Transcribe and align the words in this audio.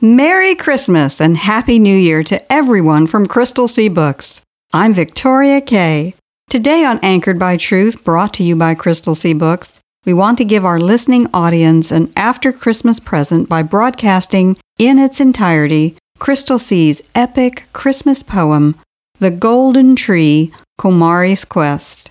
Merry 0.00 0.54
Christmas 0.54 1.20
and 1.20 1.36
Happy 1.36 1.80
New 1.80 1.96
Year 1.96 2.22
to 2.22 2.52
everyone 2.52 3.08
from 3.08 3.26
Crystal 3.26 3.66
Sea 3.66 3.88
Books. 3.88 4.40
I'm 4.72 4.92
Victoria 4.92 5.60
Kay. 5.60 6.14
Today 6.48 6.84
on 6.84 7.00
Anchored 7.00 7.36
by 7.36 7.56
Truth, 7.56 8.04
brought 8.04 8.32
to 8.34 8.44
you 8.44 8.54
by 8.54 8.76
Crystal 8.76 9.16
Sea 9.16 9.32
Books, 9.32 9.80
we 10.06 10.14
want 10.14 10.38
to 10.38 10.44
give 10.44 10.64
our 10.64 10.78
listening 10.78 11.28
audience 11.34 11.90
an 11.90 12.12
after 12.14 12.52
Christmas 12.52 13.00
present 13.00 13.48
by 13.48 13.64
broadcasting 13.64 14.56
in 14.78 15.00
its 15.00 15.18
entirety 15.18 15.96
Crystal 16.20 16.60
Sea's 16.60 17.02
epic 17.16 17.66
Christmas 17.72 18.22
poem, 18.22 18.76
The 19.18 19.32
Golden 19.32 19.96
Tree 19.96 20.52
Komari's 20.78 21.44
Quest. 21.44 22.08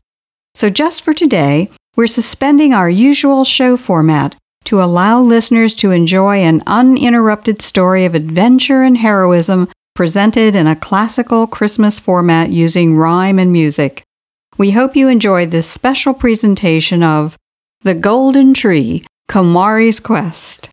So, 0.55 0.69
just 0.69 1.03
for 1.03 1.13
today, 1.13 1.69
we're 1.95 2.07
suspending 2.07 2.73
our 2.73 2.89
usual 2.89 3.45
show 3.45 3.77
format 3.77 4.35
to 4.67 4.83
allow 4.83 5.21
listeners 5.21 5.73
to 5.73 5.91
enjoy 5.91 6.39
an 6.39 6.61
uninterrupted 6.67 7.61
story 7.61 8.03
of 8.03 8.13
adventure 8.13 8.83
and 8.83 8.97
heroism 8.97 9.69
presented 9.95 10.55
in 10.55 10.67
a 10.67 10.75
classical 10.75 11.47
Christmas 11.47 12.01
format 12.01 12.49
using 12.49 12.97
rhyme 12.97 13.39
and 13.39 13.53
music. 13.53 14.03
We 14.57 14.71
hope 14.71 14.93
you 14.93 15.07
enjoy 15.07 15.45
this 15.45 15.69
special 15.69 16.13
presentation 16.13 17.01
of 17.01 17.37
The 17.83 17.93
Golden 17.93 18.53
Tree 18.53 19.05
Komari's 19.29 20.01
Quest. 20.01 20.67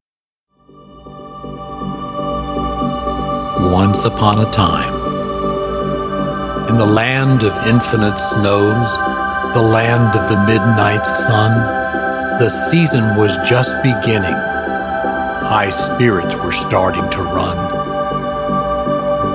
Once 3.70 4.04
upon 4.04 4.40
a 4.40 4.50
time, 4.50 4.92
in 6.68 6.78
the 6.78 6.84
land 6.84 7.44
of 7.44 7.66
infinite 7.68 8.18
snows, 8.18 8.96
the 9.54 9.62
land 9.62 10.18
of 10.18 10.28
the 10.28 10.44
midnight 10.46 11.06
sun, 11.06 11.83
the 12.38 12.48
season 12.48 13.14
was 13.16 13.36
just 13.48 13.80
beginning. 13.82 14.34
High 14.34 15.70
spirits 15.70 16.34
were 16.34 16.52
starting 16.52 17.08
to 17.10 17.22
run. 17.22 17.56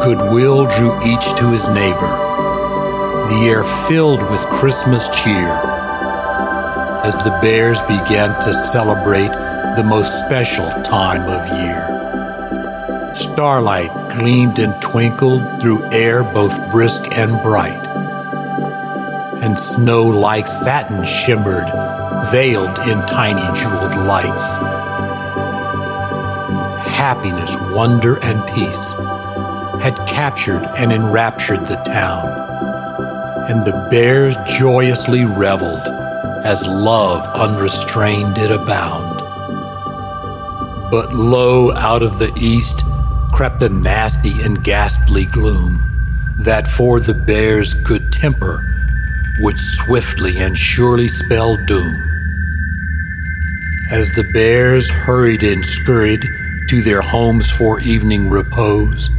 Goodwill 0.04 0.66
drew 0.66 1.02
each 1.06 1.34
to 1.36 1.52
his 1.52 1.68
neighbor. 1.70 2.12
The 3.30 3.46
air 3.46 3.64
filled 3.88 4.22
with 4.30 4.42
Christmas 4.48 5.08
cheer 5.10 5.48
as 7.06 7.18
the 7.24 7.38
bears 7.42 7.82
began 7.84 8.38
to 8.42 8.54
celebrate 8.54 9.32
the 9.78 9.86
most 9.86 10.20
special 10.20 10.70
time 10.84 11.24
of 11.24 11.48
year. 11.58 13.14
Starlight 13.14 14.10
gleamed 14.10 14.60
and 14.60 14.80
twinkled 14.82 15.62
through 15.62 15.90
air 15.92 16.24
both 16.24 16.70
brisk 16.70 17.18
and 17.18 17.42
bright. 17.42 17.88
And 19.42 19.58
snow 19.58 20.04
like 20.04 20.48
satin 20.48 21.06
shimmered, 21.06 21.68
veiled 22.32 22.78
in 22.80 23.06
tiny 23.06 23.42
jeweled 23.60 23.96
lights. 24.06 24.58
Happiness, 26.88 27.56
wonder, 27.72 28.18
and 28.24 28.46
peace 28.54 28.94
had 29.82 29.96
captured 30.08 30.64
and 30.78 30.92
enraptured 30.92 31.66
the 31.68 31.78
town. 31.78 32.28
And 33.50 33.66
the 33.66 33.88
bears 33.90 34.36
joyously 34.60 35.26
reveled 35.26 35.82
as 36.44 36.68
love 36.68 37.28
unrestrained 37.36 38.36
did 38.36 38.52
abound. 38.52 39.20
But 40.92 41.14
lo, 41.14 41.72
out 41.74 42.04
of 42.04 42.20
the 42.20 42.34
east, 42.40 42.84
crept 43.32 43.62
a 43.64 43.70
nasty 43.70 44.42
and 44.42 44.64
ghastly 44.64 45.26
gloom 45.26 45.82
that 46.40 46.68
for 46.68 47.00
the 47.00 47.14
bear's 47.14 47.74
good 47.74 48.12
temper 48.12 48.64
would 49.40 49.60
swiftly 49.60 50.38
and 50.38 50.58
surely 50.58 51.08
spell 51.08 51.58
doom. 51.66 52.09
As 53.92 54.12
the 54.12 54.30
bears 54.34 54.88
hurried 54.88 55.42
and 55.42 55.66
scurried 55.66 56.22
to 56.70 56.84
their 56.84 57.02
homes 57.02 57.50
for 57.50 57.80
evening 57.82 58.30
repose, 58.30 59.10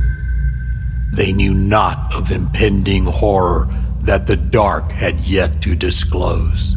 they 1.13 1.33
knew 1.33 1.53
not 1.53 2.15
of 2.15 2.31
impending 2.31 3.05
horror 3.05 3.69
that 4.03 4.29
the 4.29 4.37
dark 4.37 4.93
had 4.93 5.21
yet 5.23 5.61
to 5.63 5.75
disclose. 5.75 6.77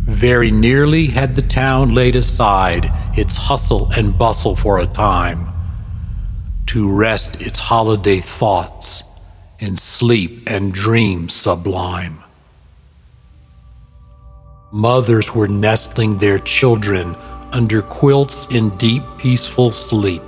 Very 0.00 0.50
nearly 0.50 1.06
had 1.06 1.34
the 1.34 1.42
town 1.42 1.94
laid 1.94 2.14
aside 2.14 2.90
its 3.16 3.36
hustle 3.36 3.90
and 3.92 4.18
bustle 4.18 4.54
for 4.54 4.78
a 4.78 4.86
time 4.86 5.48
to 6.66 6.92
rest 6.92 7.40
its 7.40 7.58
holiday 7.58 8.20
thoughts 8.20 9.02
in 9.58 9.78
sleep 9.78 10.42
and 10.46 10.74
dreams 10.74 11.32
sublime. 11.32 12.19
Mothers 14.72 15.34
were 15.34 15.48
nestling 15.48 16.18
their 16.18 16.38
children 16.38 17.16
under 17.52 17.82
quilts 17.82 18.46
in 18.50 18.76
deep, 18.76 19.02
peaceful 19.18 19.70
sleep. 19.70 20.22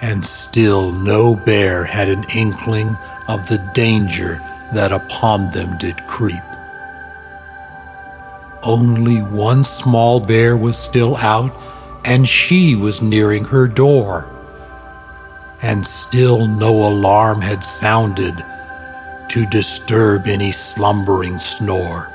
And 0.00 0.24
still 0.26 0.92
no 0.92 1.34
bear 1.34 1.84
had 1.84 2.08
an 2.08 2.24
inkling 2.34 2.96
of 3.28 3.48
the 3.48 3.58
danger 3.74 4.36
that 4.74 4.92
upon 4.92 5.50
them 5.52 5.78
did 5.78 6.06
creep. 6.06 6.42
Only 8.62 9.18
one 9.22 9.64
small 9.64 10.20
bear 10.20 10.56
was 10.56 10.76
still 10.76 11.16
out, 11.16 11.52
and 12.04 12.28
she 12.28 12.74
was 12.76 13.02
nearing 13.02 13.44
her 13.44 13.66
door 13.66 14.28
and 15.62 15.86
still 15.86 16.46
no 16.46 16.88
alarm 16.88 17.40
had 17.40 17.64
sounded 17.64 18.44
to 19.28 19.46
disturb 19.46 20.26
any 20.26 20.50
slumbering 20.50 21.38
snore. 21.38 22.11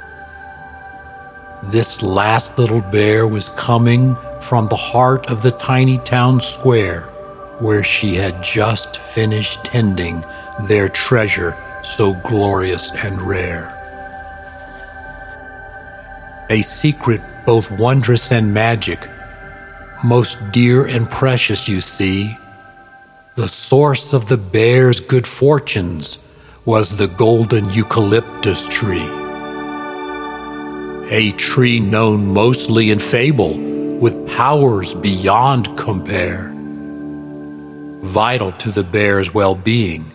This 1.63 2.03
last 2.03 2.57
little 2.59 2.81
bear 2.81 3.27
was 3.27 3.49
coming 3.49 4.15
from 4.41 4.67
the 4.67 4.75
heart 4.75 5.27
of 5.27 5.41
the 5.41 5.51
tiny 5.51 5.97
town 5.97 6.39
square 6.39 7.01
where 7.59 7.83
she 7.83 8.13
had 8.15 8.43
just 8.43 8.97
finished 8.97 9.63
tending 9.65 10.23
their 10.67 10.87
treasure 10.87 11.57
so 11.83 12.13
glorious 12.23 12.91
and 12.91 13.19
rare. 13.21 13.73
A 16.51 16.61
secret 16.61 17.21
both 17.45 17.71
wondrous 17.71 18.31
and 18.31 18.53
magic, 18.53 19.09
most 20.03 20.37
dear 20.51 20.85
and 20.85 21.09
precious, 21.09 21.67
you 21.67 21.81
see 21.81 22.37
the 23.35 23.47
source 23.47 24.13
of 24.13 24.27
the 24.27 24.37
bear's 24.37 24.99
good 24.99 25.25
fortunes 25.25 26.19
was 26.65 26.95
the 26.95 27.07
golden 27.07 27.69
eucalyptus 27.71 28.67
tree. 28.69 29.26
A 31.09 31.31
tree 31.31 31.79
known 31.79 32.33
mostly 32.33 32.91
in 32.91 32.99
fable 32.99 33.57
with 33.57 34.27
powers 34.27 34.93
beyond 34.93 35.77
compare. 35.77 36.51
Vital 38.01 38.51
to 38.51 38.71
the 38.71 38.83
bear's 38.83 39.33
well 39.33 39.55
being 39.55 40.11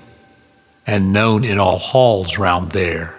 and 0.87 1.11
known 1.11 1.45
in 1.45 1.59
all 1.59 1.79
halls 1.79 2.37
round 2.37 2.73
there. 2.73 3.15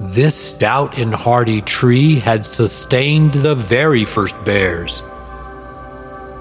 This 0.00 0.36
stout 0.36 0.96
and 0.96 1.12
hardy 1.12 1.62
tree 1.62 2.20
had 2.20 2.46
sustained 2.46 3.32
the 3.32 3.56
very 3.56 4.04
first 4.04 4.36
bears 4.44 5.02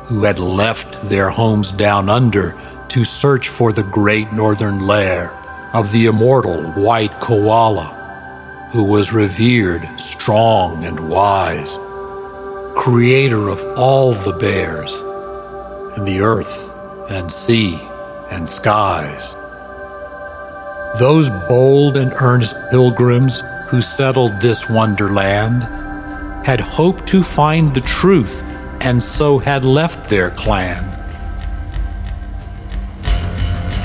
who 0.04 0.24
had 0.24 0.38
left 0.38 1.02
their 1.10 1.32
homes 1.32 1.72
down 1.72 2.10
under 2.10 2.56
to 2.90 3.04
search 3.04 3.50
for 3.50 3.74
the 3.74 3.84
great 3.84 4.32
northern 4.32 4.86
lair 4.86 5.32
of 5.74 5.92
the 5.92 6.06
immortal 6.06 6.62
white 6.74 7.20
koala, 7.20 7.97
who 8.78 8.84
was 8.84 9.12
revered, 9.12 9.90
strong, 10.00 10.84
and 10.84 11.10
wise, 11.10 11.80
creator 12.76 13.48
of 13.48 13.66
all 13.76 14.14
the 14.14 14.34
bears, 14.34 14.94
and 15.98 16.08
the 16.08 16.22
earth, 16.22 16.70
and 17.10 17.32
sea, 17.32 17.80
and 18.30 18.48
skies. 18.48 19.34
Those 21.00 21.32
bold 21.50 21.98
and 21.98 22.14
earnest 22.18 22.56
pilgrims 22.70 23.42
who 23.68 23.82
settled 23.82 24.40
this 24.40 24.70
wonderland 24.70 25.64
had 26.46 26.60
hoped 26.60 27.08
to 27.08 27.24
find 27.24 27.74
the 27.74 27.82
truth 27.82 28.44
and 28.82 29.02
so 29.02 29.40
had 29.40 29.66
left 29.66 30.08
their 30.08 30.30
clan. 30.30 30.86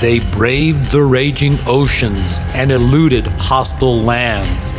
They 0.03 0.19
braved 0.19 0.91
the 0.91 1.01
raging 1.01 1.57
oceans 1.65 2.39
and 2.53 2.73
eluded 2.73 3.25
hostile 3.25 4.01
lands. 4.01 4.73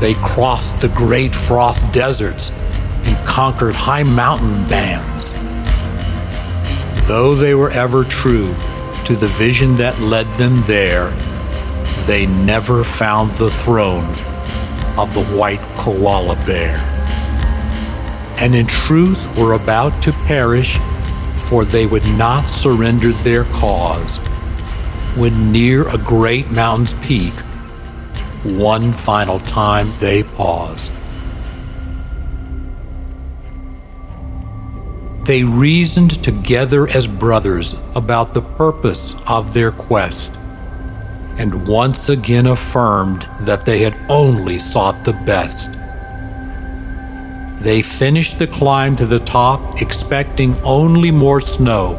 They 0.00 0.14
crossed 0.14 0.80
the 0.80 0.88
great 0.88 1.34
frost 1.34 1.92
deserts 1.92 2.50
and 3.04 3.28
conquered 3.28 3.74
high 3.74 4.02
mountain 4.02 4.66
bands. 4.66 5.34
Though 7.06 7.34
they 7.34 7.54
were 7.54 7.70
ever 7.70 8.02
true 8.02 8.54
to 9.04 9.14
the 9.14 9.28
vision 9.28 9.76
that 9.76 9.98
led 9.98 10.26
them 10.36 10.62
there, 10.62 11.10
they 12.06 12.24
never 12.24 12.82
found 12.82 13.34
the 13.34 13.50
throne 13.50 14.08
of 14.96 15.12
the 15.12 15.24
white 15.36 15.60
koala 15.76 16.36
bear. 16.46 16.78
And 18.38 18.54
in 18.54 18.66
truth 18.66 19.22
were 19.36 19.52
about 19.52 20.00
to 20.04 20.12
perish, 20.12 20.78
for 21.48 21.64
they 21.64 21.86
would 21.86 22.04
not 22.04 22.48
surrender 22.48 23.12
their 23.12 23.44
cause 23.44 24.18
when 25.16 25.52
near 25.52 25.86
a 25.88 25.98
great 25.98 26.50
mountain's 26.50 26.94
peak, 26.94 27.34
one 28.42 28.92
final 28.92 29.38
time 29.40 29.94
they 29.98 30.22
paused. 30.22 30.92
They 35.24 35.42
reasoned 35.42 36.22
together 36.22 36.88
as 36.88 37.06
brothers 37.06 37.76
about 37.94 38.34
the 38.34 38.42
purpose 38.42 39.16
of 39.26 39.54
their 39.54 39.70
quest, 39.70 40.32
and 41.38 41.66
once 41.66 42.08
again 42.08 42.46
affirmed 42.46 43.28
that 43.40 43.64
they 43.64 43.78
had 43.78 43.96
only 44.08 44.58
sought 44.58 45.04
the 45.04 45.12
best. 45.12 45.70
They 47.60 47.82
finished 47.82 48.38
the 48.38 48.46
climb 48.46 48.96
to 48.96 49.06
the 49.06 49.20
top, 49.20 49.80
expecting 49.80 50.58
only 50.62 51.10
more 51.10 51.40
snow, 51.40 51.96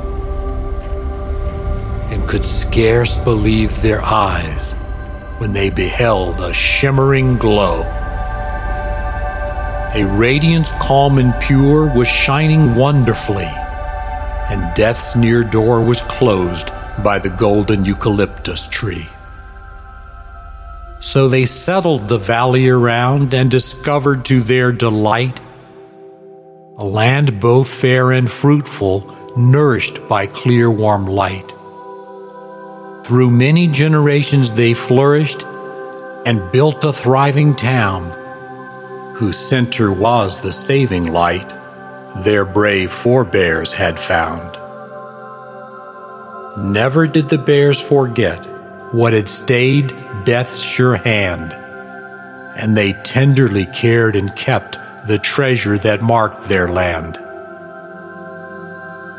and 2.12 2.28
could 2.30 2.46
scarce 2.46 3.16
believe 3.18 3.82
their 3.82 4.04
eyes 4.04 4.74
when 5.40 5.54
they 5.54 5.70
beheld 5.70 6.40
a 6.40 6.54
shimmering 6.54 7.38
glow. 7.38 7.82
A 9.96 10.04
radiance 10.18 10.72
calm 10.82 11.18
and 11.20 11.34
pure 11.42 11.92
was 11.96 12.08
shining 12.08 12.76
wonderfully, 12.76 13.50
and 14.50 14.76
death's 14.76 15.16
near 15.16 15.44
door 15.44 15.82
was 15.82 16.02
closed 16.02 16.70
by 17.04 17.18
the 17.18 17.30
golden 17.30 17.86
eucalyptus 17.86 18.68
tree. 18.68 19.08
So 21.00 21.28
they 21.30 21.46
settled 21.46 22.08
the 22.08 22.18
valley 22.18 22.68
around 22.68 23.34
and 23.34 23.50
discovered 23.50 24.26
to 24.26 24.42
their 24.42 24.72
delight 24.72 25.40
a 26.78 26.86
land 26.86 27.40
both 27.40 27.70
fair 27.70 28.12
and 28.12 28.30
fruitful, 28.30 29.00
nourished 29.38 30.06
by 30.10 30.28
clear, 30.28 30.70
warm 30.70 31.08
light. 31.08 31.54
Through 33.06 33.32
many 33.32 33.68
generations 33.68 34.52
they 34.52 34.74
flourished 34.74 35.44
and 36.26 36.52
built 36.52 36.84
a 36.84 36.92
thriving 36.92 37.56
town 37.56 38.12
whose 39.16 39.38
center 39.38 39.94
was 39.94 40.42
the 40.42 40.52
saving 40.52 41.14
light 41.14 41.48
their 42.24 42.44
brave 42.44 42.92
forebears 42.92 43.72
had 43.72 43.98
found. 43.98 44.58
Never 46.74 47.08
did 47.08 47.30
the 47.30 47.38
bears 47.38 47.80
forget 47.80 48.44
what 48.94 49.14
had 49.14 49.30
stayed 49.30 49.94
death's 50.26 50.62
sure 50.62 50.96
hand, 50.96 51.54
and 52.58 52.76
they 52.76 52.94
tenderly 53.04 53.66
cared 53.66 54.16
and 54.16 54.36
kept 54.36 54.78
the 55.06 55.20
treasure 55.20 55.78
that 55.78 56.02
marked 56.02 56.48
their 56.50 56.68
land. 56.68 57.20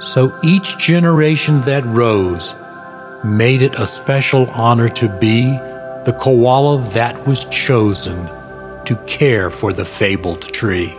So 0.01 0.39
each 0.43 0.79
generation 0.79 1.61
that 1.63 1.85
rose 1.87 2.55
made 3.25 3.63
it 3.63 3.79
a 3.79 3.87
special 3.87 4.51
honor 4.51 4.89
to 4.91 5.09
be 5.09 5.51
the 6.05 6.17
koala 6.21 6.83
that 6.91 7.27
was 7.27 7.45
chosen 7.47 8.27
to 8.85 8.97
care 9.07 9.51
for 9.51 9.73
the 9.73 9.85
fabled 9.85 10.43
tree. 10.53 10.95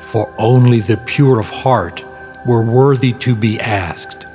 For 0.00 0.32
only 0.38 0.80
the 0.80 0.96
pure 0.98 1.40
of 1.40 1.50
heart 1.50 2.04
were 2.46 2.62
worthy 2.62 3.12
to 3.14 3.34
be 3.34 3.58
asked, 3.58 4.26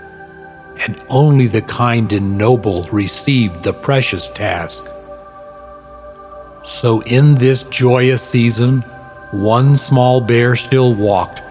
and 0.86 1.02
only 1.10 1.48
the 1.48 1.62
kind 1.62 2.12
and 2.12 2.38
noble 2.38 2.84
received 2.92 3.64
the 3.64 3.74
precious 3.74 4.30
task. 4.30 4.86
So, 6.64 7.02
in 7.02 7.36
this 7.36 7.64
joyous 7.64 8.22
season, 8.22 8.82
one 9.32 9.78
small 9.78 10.20
bear 10.20 10.56
still 10.56 10.94
walked 10.94 11.42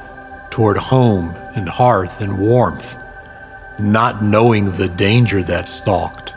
toward 0.50 0.76
home 0.76 1.34
and 1.54 1.68
hearth 1.68 2.20
and 2.20 2.38
warmth, 2.38 3.02
not 3.78 4.22
knowing 4.22 4.72
the 4.72 4.88
danger 4.88 5.42
that 5.44 5.68
stalked. 5.68 6.34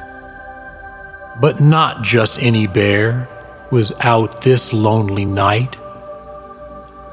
But 1.40 1.60
not 1.60 2.04
just 2.04 2.42
any 2.42 2.68
bear 2.68 3.28
was 3.72 3.94
out 4.02 4.42
this 4.42 4.72
lonely 4.72 5.26
night, 5.26 5.76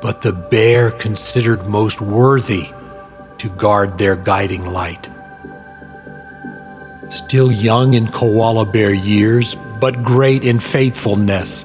but 0.01 0.23
the 0.23 0.33
bear 0.33 0.91
considered 0.91 1.67
most 1.67 2.01
worthy 2.01 2.69
to 3.39 3.49
guard 3.49 3.99
their 3.99 4.17
guiding 4.17 4.67
light. 4.67 5.09
Still 7.09 7.51
young 7.51 7.95
in 7.95 8.09
koala 8.09 8.67
bear 8.67 8.93
years, 8.93 9.57
but 9.81 10.03
great 10.03 10.45
in 10.45 10.59
faithfulness, 10.59 11.65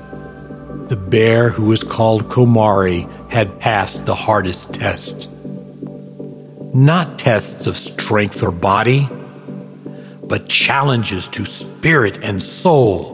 the 0.88 0.95
bear 0.95 1.50
who 1.50 1.66
was 1.66 1.84
called 1.84 2.30
Komari 2.30 3.10
had 3.30 3.60
passed 3.60 4.06
the 4.06 4.16
hardest 4.16 4.74
tests. 4.74 5.28
Not 6.74 7.18
tests 7.18 7.68
of 7.68 7.75
strength 7.75 8.42
or 8.42 8.51
body, 8.51 9.10
but 10.24 10.48
challenges 10.48 11.28
to 11.30 11.45
spirit 11.45 12.19
and 12.24 12.42
soul 12.42 13.13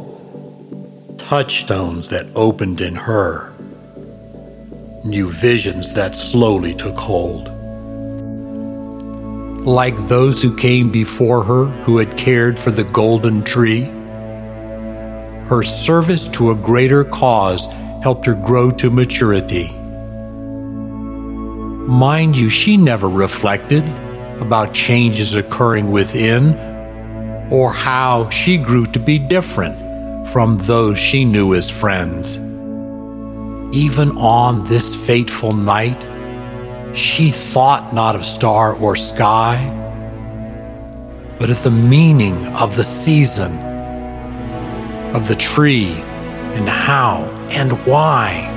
touchstones 1.30 2.10
that 2.10 2.28
opened 2.36 2.82
in 2.82 2.96
her, 2.96 3.54
new 5.04 5.30
visions 5.30 5.94
that 5.94 6.16
slowly 6.16 6.74
took 6.74 6.98
hold. 6.98 7.59
Like 9.66 10.08
those 10.08 10.42
who 10.42 10.56
came 10.56 10.90
before 10.90 11.44
her 11.44 11.66
who 11.84 11.98
had 11.98 12.18
cared 12.18 12.58
for 12.58 12.72
the 12.72 12.86
golden 12.86 13.44
tree, 13.44 13.84
her 15.48 15.64
service 15.64 16.28
to 16.30 16.52
a 16.52 16.56
greater 16.56 17.04
cause 17.04 17.66
helped 18.02 18.26
her 18.26 18.36
grow 18.36 18.72
to 18.72 18.90
maturity. 18.90 19.70
Mind 21.90 22.38
you, 22.38 22.50
she 22.50 22.78
never 22.78 23.10
reflected 23.10 23.84
about 24.40 24.74
changes 24.74 25.36
occurring 25.36 25.92
within 25.92 26.54
or 27.52 27.74
how 27.74 28.30
she 28.30 28.58
grew 28.58 28.86
to 28.86 29.00
be 29.00 29.20
different 29.20 30.28
from 30.30 30.58
those 30.60 30.98
she 31.00 31.26
knew 31.26 31.56
as 31.56 31.70
friends. 31.70 32.38
Even 33.76 34.18
on 34.18 34.64
this 34.66 34.96
fateful 34.96 35.54
night, 35.54 36.00
she 36.94 37.30
thought 37.30 37.94
not 37.94 38.16
of 38.16 38.26
star 38.26 38.76
or 38.76 38.96
sky, 38.96 39.76
but 41.40 41.50
of 41.50 41.62
the 41.64 41.72
meaning 41.72 42.48
of 42.48 42.76
the 42.76 42.84
season, 42.84 43.52
of 45.16 45.28
the 45.28 45.36
tree, 45.36 45.92
and 46.56 46.68
how 46.68 47.24
and 47.52 47.72
why. 47.86 48.56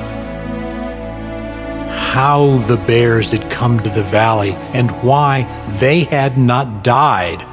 How 2.13 2.59
the 2.67 2.77
bears 2.77 3.33
had 3.33 3.51
come 3.51 3.81
to 3.81 3.91
the 3.91 4.03
valley 4.03 4.53
and 4.75 4.91
why 5.03 5.43
they 5.79 6.01
had 6.01 6.37
not 6.37 6.85
died 6.85 7.47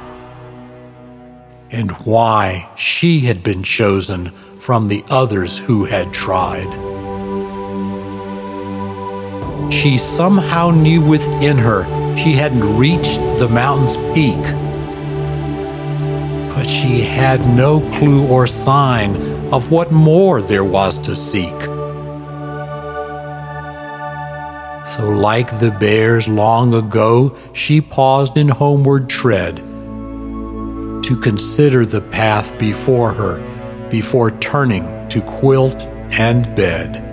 and 1.70 1.90
why 2.04 2.68
she 2.76 3.20
had 3.20 3.42
been 3.42 3.62
chosen 3.62 4.30
from 4.58 4.88
the 4.88 5.04
others 5.08 5.58
who 5.58 5.84
had 5.84 6.12
tried. 6.12 6.89
She 9.70 9.96
somehow 9.96 10.70
knew 10.70 11.00
within 11.00 11.56
her 11.58 11.84
she 12.16 12.32
hadn't 12.32 12.76
reached 12.76 13.20
the 13.38 13.48
mountain's 13.48 13.96
peak, 14.14 14.42
but 16.54 16.64
she 16.68 17.00
had 17.00 17.46
no 17.46 17.80
clue 17.92 18.26
or 18.26 18.46
sign 18.46 19.16
of 19.52 19.70
what 19.70 19.90
more 19.92 20.42
there 20.42 20.64
was 20.64 20.98
to 20.98 21.14
seek. 21.14 21.54
So, 24.90 25.08
like 25.08 25.60
the 25.60 25.70
bears 25.70 26.26
long 26.26 26.74
ago, 26.74 27.36
she 27.52 27.80
paused 27.80 28.36
in 28.36 28.48
homeward 28.48 29.08
tread 29.08 29.56
to 29.56 31.20
consider 31.22 31.86
the 31.86 32.00
path 32.00 32.58
before 32.58 33.12
her 33.12 33.38
before 33.88 34.32
turning 34.32 35.08
to 35.08 35.20
quilt 35.20 35.82
and 36.10 36.54
bed. 36.56 37.09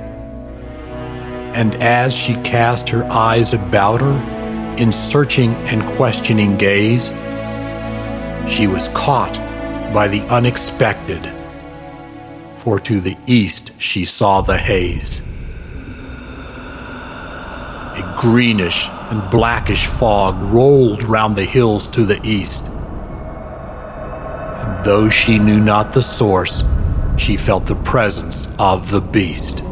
And 1.58 1.76
as 1.78 2.14
she 2.16 2.36
cast 2.44 2.88
her 2.90 3.04
eyes 3.06 3.56
about 3.56 4.00
her 4.00 4.76
in 4.78 4.92
searching 4.92 5.56
and 5.66 5.84
questioning 5.98 6.56
gaze, 6.56 7.08
she 8.48 8.68
was 8.68 8.90
caught 8.90 9.34
by 9.92 10.08
the 10.08 10.22
unexpected, 10.32 11.34
for 12.58 12.80
to 12.82 13.00
the 13.00 13.18
east 13.26 13.72
she 13.80 14.06
saw 14.06 14.42
the 14.42 14.56
haze. 14.56 15.24
A 17.96 18.16
greenish 18.20 18.88
and 19.10 19.28
blackish 19.32 19.88
fog 19.88 20.40
rolled 20.54 21.02
round 21.02 21.36
the 21.36 21.44
hills 21.44 21.88
to 21.88 22.06
the 22.06 22.20
east 22.24 22.66
And 24.68 24.86
though 24.86 25.10
she 25.10 25.40
knew 25.40 25.60
not 25.60 25.92
the 25.92 26.04
source, 26.04 26.64
she 27.18 27.36
felt 27.36 27.66
the 27.66 27.74
presence 27.78 28.48
of 28.60 28.92
the 28.92 29.02
beast. 29.02 29.64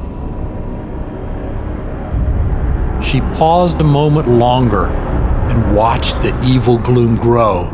She 3.15 3.21
paused 3.21 3.79
a 3.79 3.83
moment 3.85 4.27
longer 4.27 4.87
and 4.87 5.73
watched 5.73 6.21
the 6.21 6.37
evil 6.45 6.77
gloom 6.77 7.15
grow. 7.15 7.69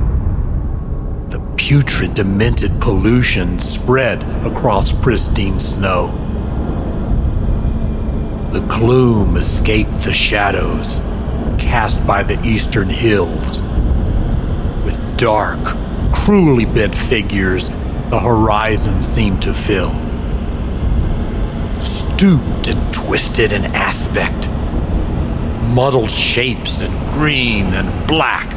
The 1.30 1.40
putrid, 1.58 2.14
demented 2.14 2.80
pollution 2.80 3.60
spread 3.60 4.22
across 4.46 4.92
pristine 4.92 5.60
snow. 5.60 6.10
The 8.54 8.62
gloom 8.62 9.36
escaped 9.36 9.96
the 10.02 10.14
shadows 10.14 10.98
cast 11.58 12.06
by 12.06 12.22
the 12.22 12.40
eastern 12.46 12.92
hills. 12.92 13.64
With 14.84 15.18
dark, 15.18 15.76
cruelly 16.14 16.66
bent 16.66 16.94
figures, 16.94 17.70
the 18.12 18.20
horizon 18.20 19.02
seemed 19.02 19.42
to 19.42 19.56
fill. 19.56 19.90
Stooped 21.82 22.68
and 22.68 22.94
twisted 22.94 23.54
in 23.54 23.66
aspect, 23.74 24.51
muddled 25.74 26.12
shapes 26.12 26.82
in 26.82 26.92
green 27.12 27.68
and 27.74 28.08
black. 28.08 28.52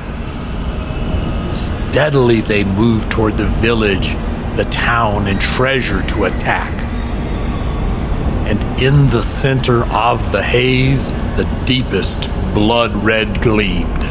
Steadily 1.54 2.40
they 2.40 2.64
moved 2.64 3.10
toward 3.10 3.36
the 3.36 3.46
village, 3.46 4.08
the 4.56 4.66
town, 4.70 5.26
and 5.28 5.40
treasure 5.40 6.02
to 6.08 6.24
attack. 6.24 6.72
And 8.48 8.62
in 8.82 9.08
the 9.10 9.22
center 9.22 9.84
of 9.86 10.32
the 10.32 10.42
haze, 10.42 11.10
the 11.36 11.48
deepest 11.64 12.22
blood 12.52 12.94
red 12.96 13.40
gleamed. 13.40 14.04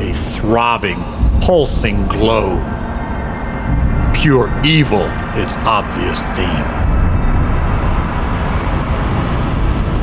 A 0.00 0.12
throbbing, 0.12 1.02
pulsing 1.40 2.06
glow. 2.06 2.56
Pure 4.14 4.62
evil, 4.64 5.06
its 5.34 5.54
obvious 5.56 6.24
theme. 6.36 6.83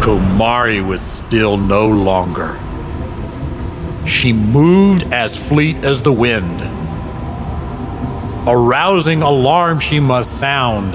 Komari 0.01 0.84
was 0.84 1.00
still 1.00 1.58
no 1.58 1.88
longer. 1.88 2.60
She 4.08 4.34
moved 4.34 5.03
as 5.13 5.38
fleet 5.38 5.77
as 5.86 6.01
the 6.01 6.12
wind. 6.12 6.60
Arousing 8.48 9.22
alarm 9.22 9.79
she 9.79 10.00
must 10.00 10.39
sound. 10.39 10.93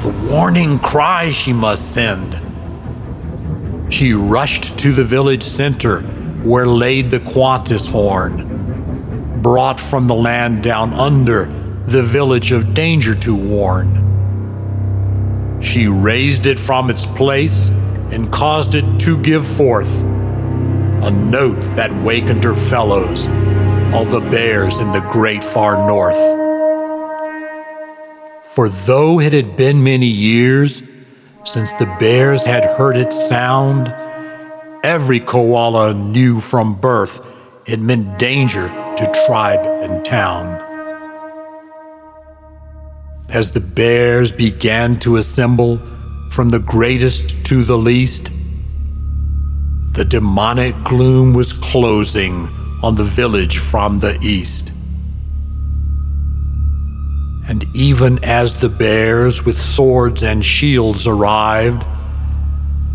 The 0.00 0.08
warning 0.30 0.78
cry 0.78 1.30
she 1.30 1.52
must 1.52 1.92
send. 1.92 2.40
She 3.92 4.14
rushed 4.14 4.78
to 4.78 4.92
the 4.92 5.04
village 5.04 5.42
center 5.42 6.00
where 6.42 6.66
laid 6.66 7.10
the 7.10 7.20
Qantas 7.20 7.86
horn, 7.86 9.42
brought 9.42 9.78
from 9.78 10.06
the 10.06 10.14
land 10.14 10.62
down 10.62 10.94
under 10.94 11.44
the 11.86 12.02
village 12.02 12.50
of 12.50 12.72
danger 12.72 13.14
to 13.16 13.36
warn. 13.36 14.03
She 15.64 15.88
raised 15.88 16.46
it 16.46 16.58
from 16.58 16.90
its 16.90 17.06
place 17.06 17.70
and 18.10 18.30
caused 18.30 18.74
it 18.74 18.84
to 19.00 19.20
give 19.22 19.46
forth 19.46 20.00
a 20.02 21.10
note 21.10 21.60
that 21.74 21.92
wakened 22.02 22.44
her 22.44 22.54
fellows, 22.54 23.26
all 23.92 24.04
the 24.04 24.20
bears 24.30 24.78
in 24.78 24.92
the 24.92 25.00
great 25.10 25.42
far 25.42 25.76
north. 25.88 26.16
For 28.46 28.68
though 28.68 29.20
it 29.20 29.32
had 29.32 29.56
been 29.56 29.82
many 29.82 30.06
years 30.06 30.82
since 31.44 31.72
the 31.72 31.86
bears 31.98 32.44
had 32.44 32.64
heard 32.64 32.96
its 32.96 33.28
sound, 33.28 33.88
every 34.84 35.18
koala 35.18 35.94
knew 35.94 36.40
from 36.40 36.74
birth 36.74 37.26
it 37.66 37.80
meant 37.80 38.18
danger 38.18 38.68
to 38.68 39.24
tribe 39.26 39.60
and 39.82 40.04
town. 40.04 40.73
As 43.34 43.50
the 43.50 43.58
bears 43.58 44.30
began 44.30 44.96
to 45.00 45.16
assemble 45.16 45.80
from 46.30 46.50
the 46.50 46.60
greatest 46.60 47.44
to 47.46 47.64
the 47.64 47.76
least, 47.76 48.30
the 49.90 50.04
demonic 50.04 50.76
gloom 50.84 51.34
was 51.34 51.52
closing 51.52 52.48
on 52.80 52.94
the 52.94 53.02
village 53.02 53.58
from 53.58 53.98
the 53.98 54.16
east. 54.22 54.70
And 57.48 57.66
even 57.74 58.22
as 58.22 58.58
the 58.58 58.68
bears 58.68 59.44
with 59.44 59.60
swords 59.60 60.22
and 60.22 60.44
shields 60.44 61.08
arrived, 61.08 61.84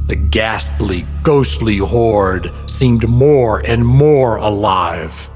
the 0.07 0.15
ghastly, 0.15 1.05
ghostly 1.21 1.79
horde 1.79 2.49
seemed 2.65 3.09
more 3.09 3.59
and 3.59 3.85
more 3.85 4.37
alive. 4.37 5.28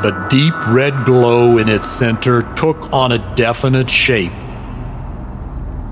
The 0.00 0.26
deep 0.30 0.54
red 0.68 1.04
glow 1.04 1.58
in 1.58 1.68
its 1.68 1.86
center 1.86 2.42
took 2.54 2.92
on 2.92 3.12
a 3.12 3.34
definite 3.34 3.90
shape. 3.90 4.32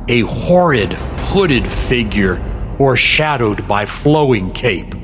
A 0.08 0.22
horrid, 0.22 0.94
hooded 0.94 1.68
figure 1.68 2.42
o'ershadowed 2.80 3.68
by 3.68 3.84
flowing 3.84 4.52
cape. 4.52 4.94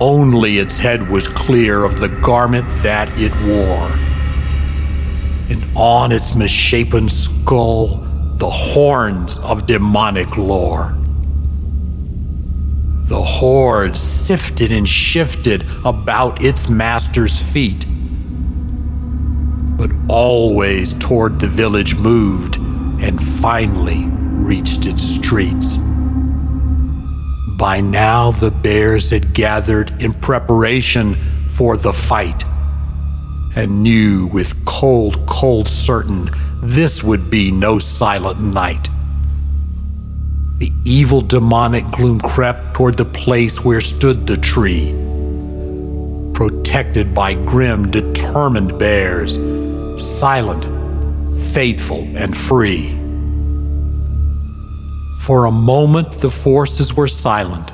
Only 0.00 0.58
its 0.58 0.78
head 0.78 1.08
was 1.08 1.26
clear 1.26 1.84
of 1.84 1.98
the 1.98 2.08
garment 2.08 2.66
that 2.82 3.08
it 3.18 3.34
wore. 3.42 3.90
And 5.50 5.64
on 5.76 6.12
its 6.12 6.36
misshapen 6.36 7.08
skull, 7.08 7.96
the 8.36 8.48
horns 8.48 9.36
of 9.38 9.66
demonic 9.66 10.36
lore. 10.36 10.97
The 13.08 13.22
horde 13.22 13.96
sifted 13.96 14.70
and 14.70 14.86
shifted 14.86 15.64
about 15.82 16.44
its 16.44 16.68
master's 16.68 17.40
feet, 17.40 17.86
but 19.78 19.90
always 20.10 20.92
toward 20.92 21.40
the 21.40 21.46
village 21.46 21.96
moved 21.96 22.56
and 22.56 23.18
finally 23.22 24.04
reached 24.04 24.84
its 24.84 25.02
streets. 25.02 25.78
By 27.58 27.80
now, 27.80 28.32
the 28.32 28.50
bears 28.50 29.10
had 29.10 29.32
gathered 29.32 30.02
in 30.02 30.12
preparation 30.12 31.14
for 31.48 31.78
the 31.78 31.94
fight 31.94 32.44
and 33.56 33.82
knew 33.82 34.26
with 34.26 34.66
cold, 34.66 35.24
cold 35.26 35.66
certain 35.66 36.28
this 36.62 37.02
would 37.02 37.30
be 37.30 37.50
no 37.50 37.78
silent 37.78 38.38
night. 38.38 38.90
The 40.58 40.72
evil 40.84 41.20
demonic 41.20 41.88
gloom 41.92 42.20
crept 42.20 42.74
toward 42.74 42.96
the 42.96 43.04
place 43.04 43.64
where 43.64 43.80
stood 43.80 44.26
the 44.26 44.36
tree, 44.36 44.90
protected 46.34 47.14
by 47.14 47.34
grim, 47.34 47.92
determined 47.92 48.76
bears, 48.76 49.38
silent, 50.02 50.64
faithful, 51.52 52.08
and 52.16 52.36
free. 52.36 52.90
For 55.20 55.44
a 55.44 55.52
moment, 55.52 56.18
the 56.18 56.30
forces 56.30 56.92
were 56.92 57.06
silent, 57.06 57.70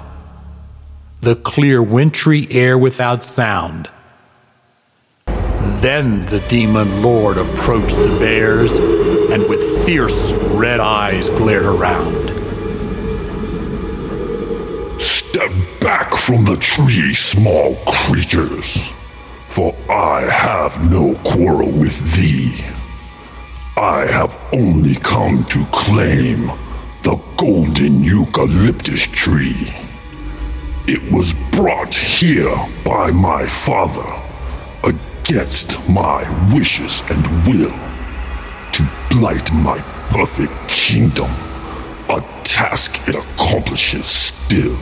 the 1.22 1.36
clear, 1.36 1.82
wintry 1.82 2.46
air 2.50 2.76
without 2.76 3.24
sound. 3.24 3.88
Then 5.80 6.26
the 6.26 6.40
demon 6.48 7.02
lord 7.02 7.38
approached 7.38 7.96
the 7.96 8.16
bears 8.20 8.78
and 8.78 9.48
with 9.48 9.86
fierce 9.86 10.32
red 10.32 10.80
eyes 10.80 11.30
glared 11.30 11.64
around. 11.64 12.24
Step 15.34 15.50
back 15.80 16.14
from 16.14 16.44
the 16.44 16.54
tree, 16.58 17.12
small 17.12 17.74
creatures, 17.88 18.88
for 19.48 19.74
I 19.90 20.20
have 20.30 20.88
no 20.92 21.16
quarrel 21.24 21.72
with 21.72 22.14
thee. 22.14 22.64
I 23.76 24.06
have 24.06 24.38
only 24.52 24.94
come 24.94 25.44
to 25.46 25.66
claim 25.72 26.52
the 27.02 27.20
golden 27.36 28.04
eucalyptus 28.04 29.08
tree. 29.08 29.74
It 30.86 31.02
was 31.10 31.34
brought 31.50 31.92
here 31.92 32.54
by 32.84 33.10
my 33.10 33.44
father 33.44 34.06
against 34.84 35.80
my 35.88 36.22
wishes 36.54 37.02
and 37.10 37.26
will 37.48 37.76
to 38.70 38.88
blight 39.10 39.52
my 39.52 39.80
perfect 40.10 40.54
kingdom, 40.68 41.32
a 42.08 42.20
task 42.44 43.08
it 43.08 43.16
accomplishes 43.16 44.06
still. 44.06 44.78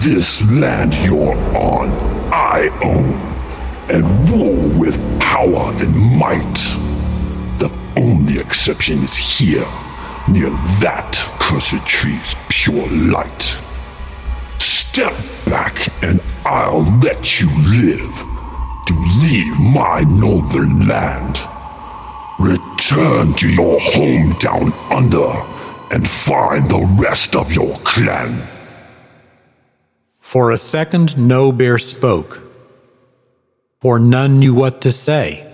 This 0.00 0.40
land 0.50 0.94
you're 0.94 1.36
on, 1.54 1.90
I 2.32 2.70
own, 2.82 3.12
and 3.94 4.30
rule 4.30 4.80
with 4.80 4.96
power 5.20 5.74
and 5.74 5.94
might. 5.94 6.54
The 7.58 7.70
only 7.98 8.38
exception 8.38 9.02
is 9.02 9.14
here 9.14 9.66
near 10.26 10.48
that 10.80 11.12
cursed 11.38 11.86
tree's 11.86 12.34
pure 12.48 12.88
light. 12.88 13.60
Step 14.58 15.12
back 15.44 15.88
and 16.02 16.22
I'll 16.46 16.98
let 17.00 17.38
you 17.38 17.50
live 17.68 18.14
to 18.86 18.94
leave 19.20 19.60
my 19.60 20.00
northern 20.00 20.88
land. 20.88 21.38
Return 22.38 23.34
to 23.34 23.50
your 23.50 23.78
home 23.78 24.32
down 24.38 24.72
under 24.90 25.28
and 25.90 26.08
find 26.08 26.66
the 26.70 26.86
rest 26.98 27.36
of 27.36 27.52
your 27.52 27.76
clan. 27.80 28.48
For 30.30 30.52
a 30.52 30.56
second, 30.56 31.18
no 31.18 31.50
bear 31.50 31.76
spoke, 31.76 32.40
for 33.80 33.98
none 33.98 34.38
knew 34.38 34.54
what 34.54 34.80
to 34.82 34.92
say. 34.92 35.44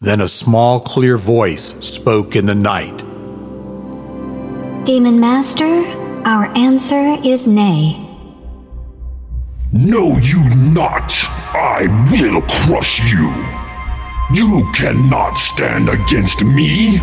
Then 0.00 0.20
a 0.20 0.28
small, 0.28 0.78
clear 0.78 1.18
voice 1.18 1.74
spoke 1.84 2.36
in 2.36 2.46
the 2.46 2.54
night. 2.54 2.96
Demon 4.84 5.18
Master, 5.18 5.82
our 6.24 6.46
answer 6.56 7.16
is 7.24 7.48
nay. 7.48 7.98
No, 9.72 10.16
you 10.18 10.54
not. 10.54 11.12
I 11.52 11.88
will 12.12 12.42
crush 12.42 13.00
you. 13.12 13.26
You 14.32 14.70
cannot 14.72 15.34
stand 15.34 15.88
against 15.88 16.44
me. 16.44 17.00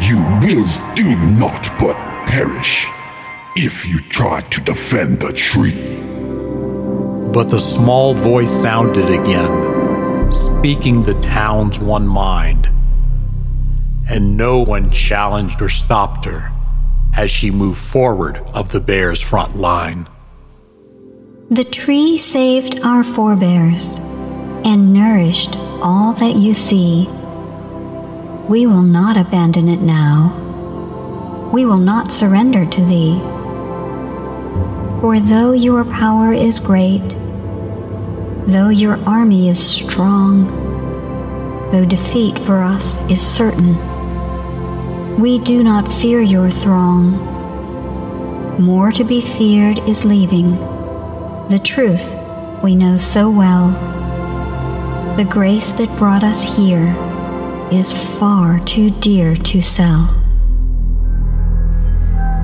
You 0.00 0.18
will 0.40 0.66
do 0.94 1.14
naught 1.36 1.68
but 1.78 1.94
perish 2.26 2.88
if 3.60 3.84
you 3.84 3.98
try 3.98 4.40
to 4.42 4.60
defend 4.60 5.18
the 5.20 5.32
tree. 5.32 5.74
But 7.32 7.50
the 7.50 7.58
small 7.58 8.14
voice 8.14 8.52
sounded 8.52 9.10
again, 9.10 10.32
speaking 10.32 11.02
the 11.02 11.20
town's 11.20 11.76
one 11.76 12.06
mind. 12.06 12.70
And 14.08 14.36
no 14.36 14.60
one 14.62 14.90
challenged 14.90 15.60
or 15.60 15.68
stopped 15.68 16.24
her 16.24 16.52
as 17.16 17.32
she 17.32 17.50
moved 17.50 17.80
forward 17.80 18.38
of 18.54 18.70
the 18.70 18.80
bear's 18.80 19.20
front 19.20 19.56
line. 19.56 20.08
The 21.50 21.64
tree 21.64 22.16
saved 22.16 22.78
our 22.84 23.02
forebears 23.02 23.96
and 24.64 24.94
nourished 24.94 25.56
all 25.82 26.12
that 26.12 26.36
you 26.36 26.54
see. 26.54 27.08
We 28.48 28.66
will 28.66 28.82
not 28.82 29.16
abandon 29.16 29.68
it 29.68 29.80
now. 29.80 31.50
We 31.52 31.64
will 31.64 31.78
not 31.78 32.12
surrender 32.12 32.64
to 32.64 32.84
thee. 32.84 33.20
For 35.00 35.20
though 35.20 35.52
your 35.52 35.84
power 35.84 36.32
is 36.32 36.58
great, 36.58 37.08
though 38.48 38.68
your 38.68 38.96
army 39.06 39.48
is 39.48 39.64
strong, 39.64 40.48
though 41.70 41.84
defeat 41.84 42.36
for 42.40 42.62
us 42.62 42.98
is 43.08 43.22
certain, 43.22 43.76
we 45.20 45.38
do 45.38 45.62
not 45.62 45.86
fear 46.00 46.20
your 46.20 46.50
throng. 46.50 47.12
More 48.60 48.90
to 48.90 49.04
be 49.04 49.20
feared 49.20 49.78
is 49.88 50.04
leaving 50.04 50.56
the 51.48 51.60
truth 51.62 52.12
we 52.64 52.74
know 52.74 52.98
so 52.98 53.30
well. 53.30 53.70
The 55.16 55.24
grace 55.24 55.70
that 55.72 55.96
brought 55.96 56.24
us 56.24 56.42
here 56.42 56.94
is 57.70 57.92
far 58.18 58.58
too 58.64 58.90
dear 58.90 59.36
to 59.36 59.60
sell. 59.60 60.27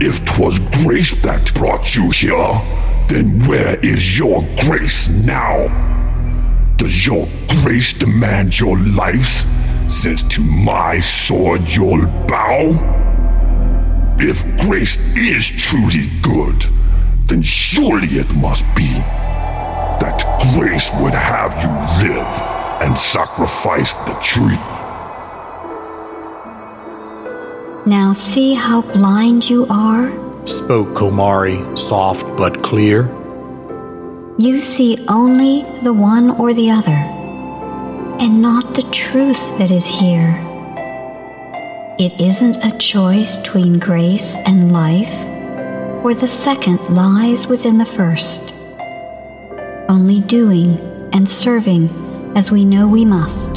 If 0.01 0.25
'twas 0.25 0.59
grace 0.83 1.15
that 1.23 1.55
brought 1.55 1.95
you 1.95 2.11
here, 2.11 2.61
then 3.09 3.47
where 3.47 3.77
is 3.77 4.19
your 4.19 4.45
grace 4.63 5.09
now? 5.09 5.69
Does 6.77 7.07
your 7.07 7.29
grace 7.63 7.93
demand 7.93 8.59
your 8.59 8.77
lives, 8.79 9.47
since 9.87 10.25
to 10.35 10.41
my 10.43 10.99
sword 10.99 11.61
you'll 11.69 12.07
bow? 12.27 12.75
If 14.19 14.45
grace 14.59 14.99
is 15.17 15.47
truly 15.49 16.09
good, 16.23 16.67
then 17.29 17.43
surely 17.43 18.09
it 18.19 18.35
must 18.35 18.65
be 18.75 18.93
that 20.01 20.25
grace 20.57 20.91
would 21.01 21.15
have 21.15 21.53
you 21.63 21.71
live 22.09 22.27
and 22.83 22.99
sacrifice 22.99 23.95
the 23.95 24.15
tree. 24.21 24.84
Now 27.87 28.15
see 28.15 28.55
how 28.55 28.81
blind 28.81 29.51
you 29.51 29.67
are? 29.69 30.09
Spoke 30.47 30.95
Komari, 30.95 31.79
soft 31.79 32.25
but 32.35 32.63
clear. 32.63 33.09
You 34.39 34.63
see 34.63 35.05
only 35.07 35.65
the 35.83 35.93
one 35.93 36.31
or 36.31 36.55
the 36.55 36.71
other, 36.71 36.97
and 38.21 38.41
not 38.41 38.73
the 38.73 38.85
truth 38.85 39.41
that 39.59 39.71
is 39.71 39.85
here. 39.85 40.41
It 41.99 42.19
isn't 42.19 42.65
a 42.65 42.77
choice 42.79 43.37
between 43.37 43.79
grace 43.79 44.35
and 44.47 44.73
life 44.73 45.13
for 46.01 46.15
the 46.15 46.27
second 46.27 46.81
lies 46.89 47.47
within 47.47 47.77
the 47.77 47.85
first. 47.85 48.55
Only 49.91 50.21
doing 50.21 50.79
and 51.13 51.29
serving 51.29 51.91
as 52.35 52.51
we 52.51 52.65
know 52.65 52.89
we 52.89 53.05
must 53.05 53.57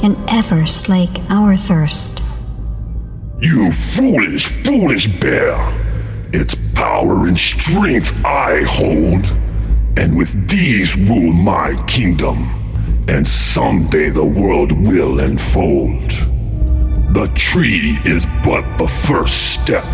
can 0.00 0.16
ever 0.26 0.66
slake 0.66 1.20
our 1.28 1.54
thirst. 1.54 2.22
You 3.38 3.70
foolish, 3.70 4.46
foolish 4.46 5.08
bear! 5.20 5.56
Its 6.32 6.54
power 6.72 7.26
and 7.26 7.38
strength 7.38 8.24
I 8.24 8.62
hold, 8.62 9.26
and 9.98 10.16
with 10.16 10.48
these 10.48 10.96
rule 10.96 11.34
my 11.34 11.74
kingdom, 11.86 12.48
and 13.08 13.26
someday 13.26 14.08
the 14.08 14.24
world 14.24 14.72
will 14.72 15.20
unfold. 15.20 16.10
The 17.12 17.30
tree 17.34 17.98
is 18.06 18.26
but 18.42 18.64
the 18.78 18.88
first 18.88 19.52
step 19.52 19.84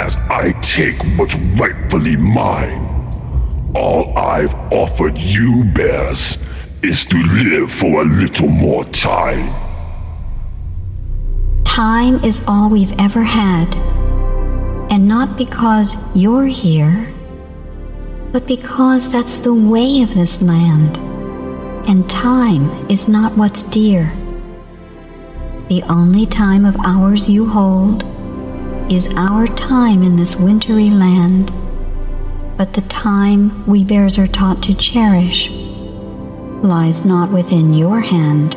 as 0.00 0.16
I 0.28 0.50
take 0.60 1.00
what's 1.16 1.36
rightfully 1.36 2.16
mine. 2.16 3.70
All 3.76 4.18
I've 4.18 4.54
offered 4.72 5.16
you, 5.16 5.62
bears, 5.62 6.38
is 6.82 7.04
to 7.06 7.22
live 7.22 7.70
for 7.70 8.02
a 8.02 8.04
little 8.04 8.48
more 8.48 8.84
time. 8.86 9.63
Time 11.74 12.22
is 12.22 12.40
all 12.46 12.70
we've 12.70 12.94
ever 13.00 13.24
had. 13.24 13.74
And 14.92 15.08
not 15.08 15.36
because 15.36 15.96
you're 16.14 16.46
here, 16.46 17.12
but 18.30 18.46
because 18.46 19.10
that's 19.10 19.38
the 19.38 19.52
way 19.52 20.00
of 20.02 20.14
this 20.14 20.40
land. 20.40 20.96
And 21.88 22.08
time 22.08 22.88
is 22.88 23.08
not 23.08 23.36
what's 23.36 23.64
dear. 23.64 24.12
The 25.66 25.82
only 25.88 26.26
time 26.26 26.64
of 26.64 26.76
ours 26.86 27.28
you 27.28 27.44
hold 27.44 28.04
is 28.88 29.12
our 29.16 29.48
time 29.48 30.04
in 30.04 30.14
this 30.14 30.36
wintry 30.36 30.90
land, 30.90 31.52
but 32.56 32.74
the 32.74 32.82
time 32.82 33.66
we 33.66 33.82
bears 33.82 34.16
are 34.16 34.28
taught 34.28 34.62
to 34.62 34.74
cherish 34.76 35.50
lies 36.62 37.04
not 37.04 37.32
within 37.32 37.74
your 37.74 38.00
hand. 38.00 38.56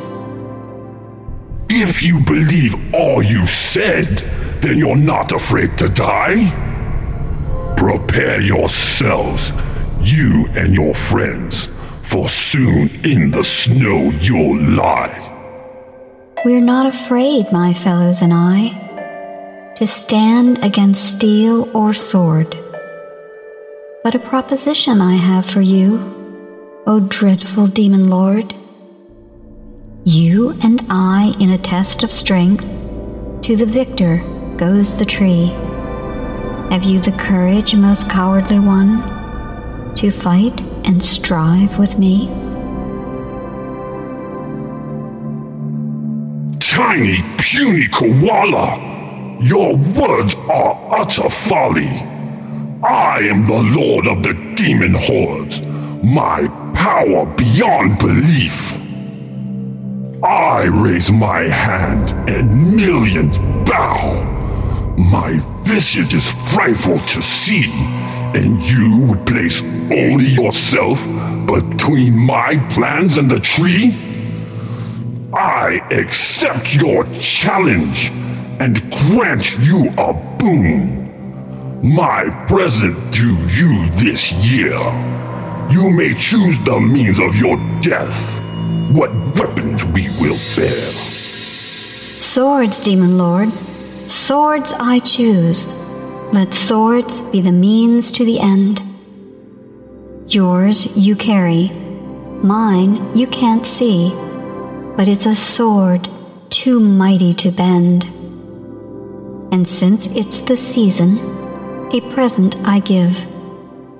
If 1.79 2.01
you 2.01 2.19
believe 2.19 2.73
all 2.91 3.21
you 3.21 3.45
said, 3.45 4.17
then 4.61 4.79
you're 4.79 4.95
not 4.95 5.31
afraid 5.31 5.77
to 5.77 5.87
die? 5.87 6.49
Prepare 7.77 8.41
yourselves, 8.41 9.51
you 10.01 10.47
and 10.55 10.73
your 10.73 10.95
friends, 10.95 11.69
for 12.01 12.29
soon 12.29 12.89
in 13.05 13.29
the 13.29 13.43
snow 13.43 14.09
you'll 14.19 14.59
lie. 14.59 15.23
We're 16.43 16.61
not 16.61 16.87
afraid, 16.87 17.51
my 17.51 17.75
fellows 17.75 18.23
and 18.23 18.33
I 18.33 18.83
to 19.75 19.85
stand 19.85 20.57
against 20.63 21.17
steel 21.17 21.69
or 21.77 21.93
sword. 21.93 22.55
But 24.03 24.15
a 24.15 24.19
proposition 24.19 24.99
I 24.99 25.13
have 25.13 25.45
for 25.45 25.61
you, 25.61 26.81
O 26.87 26.99
dreadful 26.99 27.67
demon 27.67 28.09
lord. 28.09 28.55
You 30.09 30.51
and 30.63 30.85
I 30.89 31.35
in 31.37 31.49
a 31.49 31.57
test 31.57 32.01
of 32.01 32.13
strength, 32.13 32.63
to 33.41 33.57
the 33.57 33.65
victor 33.65 34.23
goes 34.55 34.97
the 34.97 35.03
tree. 35.03 35.47
Have 36.71 36.85
you 36.85 37.01
the 37.01 37.11
courage, 37.11 37.75
most 37.75 38.09
cowardly 38.09 38.59
one, 38.59 39.03
to 39.95 40.09
fight 40.09 40.61
and 40.85 41.03
strive 41.03 41.77
with 41.77 41.99
me? 41.99 42.27
Tiny, 46.61 47.17
puny 47.37 47.89
koala! 47.89 49.37
Your 49.41 49.75
words 49.75 50.35
are 50.49 51.01
utter 51.01 51.29
folly. 51.29 51.89
I 52.81 53.27
am 53.29 53.45
the 53.45 53.61
lord 53.61 54.07
of 54.07 54.23
the 54.23 54.53
demon 54.55 54.93
hordes, 54.93 55.61
my 56.01 56.47
power 56.73 57.25
beyond 57.25 57.99
belief. 57.99 58.86
I 60.23 60.63
raise 60.63 61.11
my 61.11 61.41
hand 61.41 62.11
and 62.27 62.75
millions 62.75 63.37
bow. 63.69 64.23
My 64.97 65.39
visage 65.61 66.15
is 66.15 66.33
frightful 66.53 66.99
to 66.99 67.21
see, 67.21 67.71
and 68.33 68.59
you 68.63 69.05
would 69.07 69.27
place 69.27 69.61
only 69.61 70.25
yourself 70.25 71.05
between 71.45 72.17
my 72.17 72.57
plans 72.71 73.17
and 73.17 73.29
the 73.29 73.39
tree? 73.39 73.95
I 75.33 75.81
accept 75.91 76.73
your 76.75 77.03
challenge 77.19 78.09
and 78.59 78.81
grant 78.91 79.55
you 79.59 79.93
a 79.99 80.13
boon. 80.39 81.05
My 81.83 82.27
present 82.47 83.13
to 83.13 83.27
you 83.27 83.87
this 83.91 84.31
year. 84.31 84.79
You 85.69 85.91
may 85.91 86.13
choose 86.15 86.57
the 86.63 86.79
means 86.79 87.19
of 87.19 87.35
your 87.35 87.57
death, 87.81 88.41
what 88.93 89.13
weapons 89.35 89.83
we 89.85 90.03
will 90.19 90.37
bear. 90.55 90.91
Swords, 92.19 92.79
Demon 92.79 93.17
Lord. 93.17 93.51
Swords 94.07 94.73
I 94.73 94.99
choose. 94.99 95.67
Let 96.33 96.53
swords 96.53 97.19
be 97.31 97.41
the 97.41 97.51
means 97.51 98.11
to 98.13 98.25
the 98.25 98.39
end. 98.39 98.81
Yours 100.27 100.85
you 100.97 101.15
carry, 101.15 101.69
mine 102.43 103.15
you 103.15 103.27
can't 103.27 103.65
see, 103.65 104.11
but 104.97 105.07
it's 105.07 105.25
a 105.25 105.35
sword 105.35 106.07
too 106.49 106.79
mighty 106.79 107.33
to 107.33 107.51
bend. 107.51 108.03
And 109.53 109.67
since 109.67 110.07
it's 110.07 110.41
the 110.41 110.57
season, 110.57 111.17
a 111.93 112.01
present 112.13 112.57
I 112.65 112.79
give. 112.79 113.25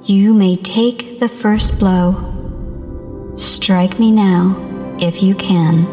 You 0.04 0.34
may 0.34 0.58
take 0.58 1.20
the 1.20 1.30
first 1.30 1.80
blow. 1.80 3.34
Strike 3.38 4.00
me 4.00 4.12
now, 4.12 4.56
if 5.02 5.24
you 5.24 5.36
can, 5.36 5.86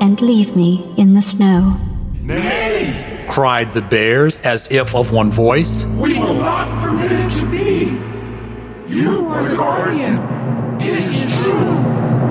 and 0.00 0.20
leave 0.20 0.56
me 0.56 0.92
in 0.96 1.14
the 1.14 1.22
snow. 1.22 1.76
Nay! 2.22 3.24
cried 3.28 3.72
the 3.72 3.82
bears 3.82 4.36
as 4.42 4.68
if 4.70 4.94
of 4.94 5.12
one 5.12 5.30
voice. 5.30 5.84
We 5.84 6.18
will 6.18 6.34
not 6.34 6.68
permit 6.82 7.12
it 7.12 7.30
to 7.40 7.46
be. 7.50 7.98
You 8.88 9.26
are 9.26 9.42
the 9.46 9.56
guardian. 9.56 10.16
It 10.80 11.04
is 11.04 11.42
true, 11.42 11.74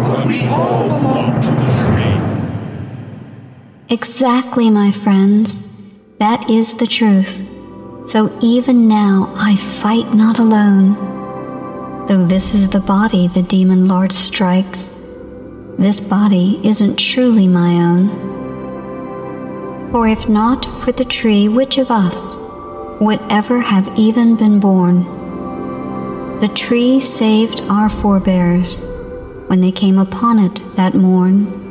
but 0.04 0.26
we 0.26 0.46
all 0.48 0.88
belong 0.88 1.42
to 1.42 1.52
the 1.52 1.68
tree. 1.84 2.18
Exactly, 3.94 4.70
my 4.70 4.92
friends. 4.92 5.62
That 6.18 6.50
is 6.50 6.74
the 6.76 6.88
truth. 6.88 7.42
So 8.08 8.32
even 8.42 8.88
now 8.88 9.32
I 9.36 9.58
fight 9.58 10.14
not 10.14 10.40
alone. 10.40 10.96
Though 12.08 12.26
this 12.26 12.54
is 12.54 12.70
the 12.70 12.80
body 12.80 13.28
the 13.28 13.42
demon 13.44 13.88
lord 13.88 14.12
strikes, 14.12 14.90
this 15.78 16.00
body 16.00 16.62
isn't 16.64 16.98
truly 16.98 17.48
my 17.48 17.74
own. 17.74 19.92
For 19.92 20.08
if 20.08 20.30
not 20.30 20.66
for 20.84 20.92
the 20.92 21.04
tree, 21.04 21.48
which 21.48 21.78
of 21.78 21.92
us 21.92 22.34
would 23.02 23.20
ever 23.30 23.60
have 23.60 23.92
even 23.98 24.36
been 24.36 24.60
born? 24.60 25.04
The 26.40 26.48
tree 26.48 27.00
saved 27.00 27.62
our 27.70 27.90
forebears 27.90 28.78
when 29.48 29.62
they 29.62 29.72
came 29.72 29.98
upon 29.98 30.40
it 30.40 30.78
that 30.78 30.94
morn. 30.94 31.64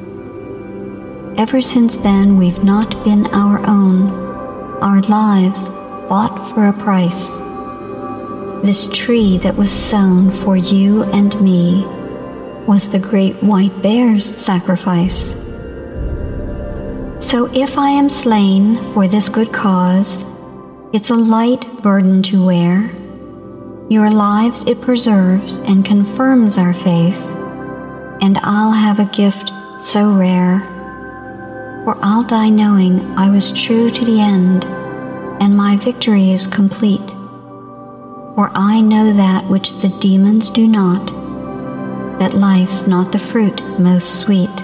Ever 1.38 1.60
since 1.60 1.96
then, 1.96 2.36
we've 2.36 2.62
not 2.62 3.04
been 3.04 3.26
our 3.26 3.58
own, 3.66 4.10
our 4.82 5.00
lives 5.02 5.64
bought 6.08 6.46
for 6.50 6.68
a 6.68 6.72
price. 6.72 7.30
This 8.64 8.86
tree 8.86 9.38
that 9.38 9.56
was 9.56 9.72
sown 9.72 10.30
for 10.30 10.56
you 10.56 11.02
and 11.04 11.38
me 11.40 11.84
was 12.66 12.88
the 12.88 12.98
great 12.98 13.34
white 13.42 13.82
bear's 13.82 14.24
sacrifice. 14.24 15.28
So 17.20 17.50
if 17.54 17.78
I 17.78 17.90
am 17.90 18.08
slain 18.08 18.76
for 18.92 19.08
this 19.08 19.28
good 19.28 19.52
cause, 19.52 20.24
it's 20.92 21.10
a 21.10 21.14
light 21.14 21.66
burden 21.82 22.22
to 22.24 22.46
wear. 22.46 22.90
Your 23.88 24.10
lives 24.10 24.64
it 24.66 24.80
preserves 24.80 25.58
and 25.60 25.84
confirms 25.84 26.56
our 26.56 26.72
faith, 26.72 27.20
and 28.22 28.38
I'll 28.42 28.72
have 28.72 28.98
a 28.98 29.10
gift 29.16 29.50
so 29.82 30.12
rare. 30.12 30.60
For 31.84 31.98
I'll 32.00 32.24
die 32.24 32.50
knowing 32.50 33.00
I 33.18 33.30
was 33.30 33.50
true 33.50 33.90
to 33.90 34.04
the 34.04 34.20
end, 34.20 34.64
and 35.40 35.56
my 35.56 35.76
victory 35.76 36.30
is 36.30 36.46
complete. 36.46 37.10
For 38.36 38.50
I 38.54 38.80
know 38.80 39.12
that 39.12 39.44
which 39.48 39.72
the 39.80 39.90
demons 40.00 40.48
do 40.50 40.66
not, 40.66 41.23
that 42.24 42.32
life's 42.32 42.86
not 42.86 43.12
the 43.12 43.18
fruit 43.18 43.62
most 43.78 44.18
sweet. 44.20 44.62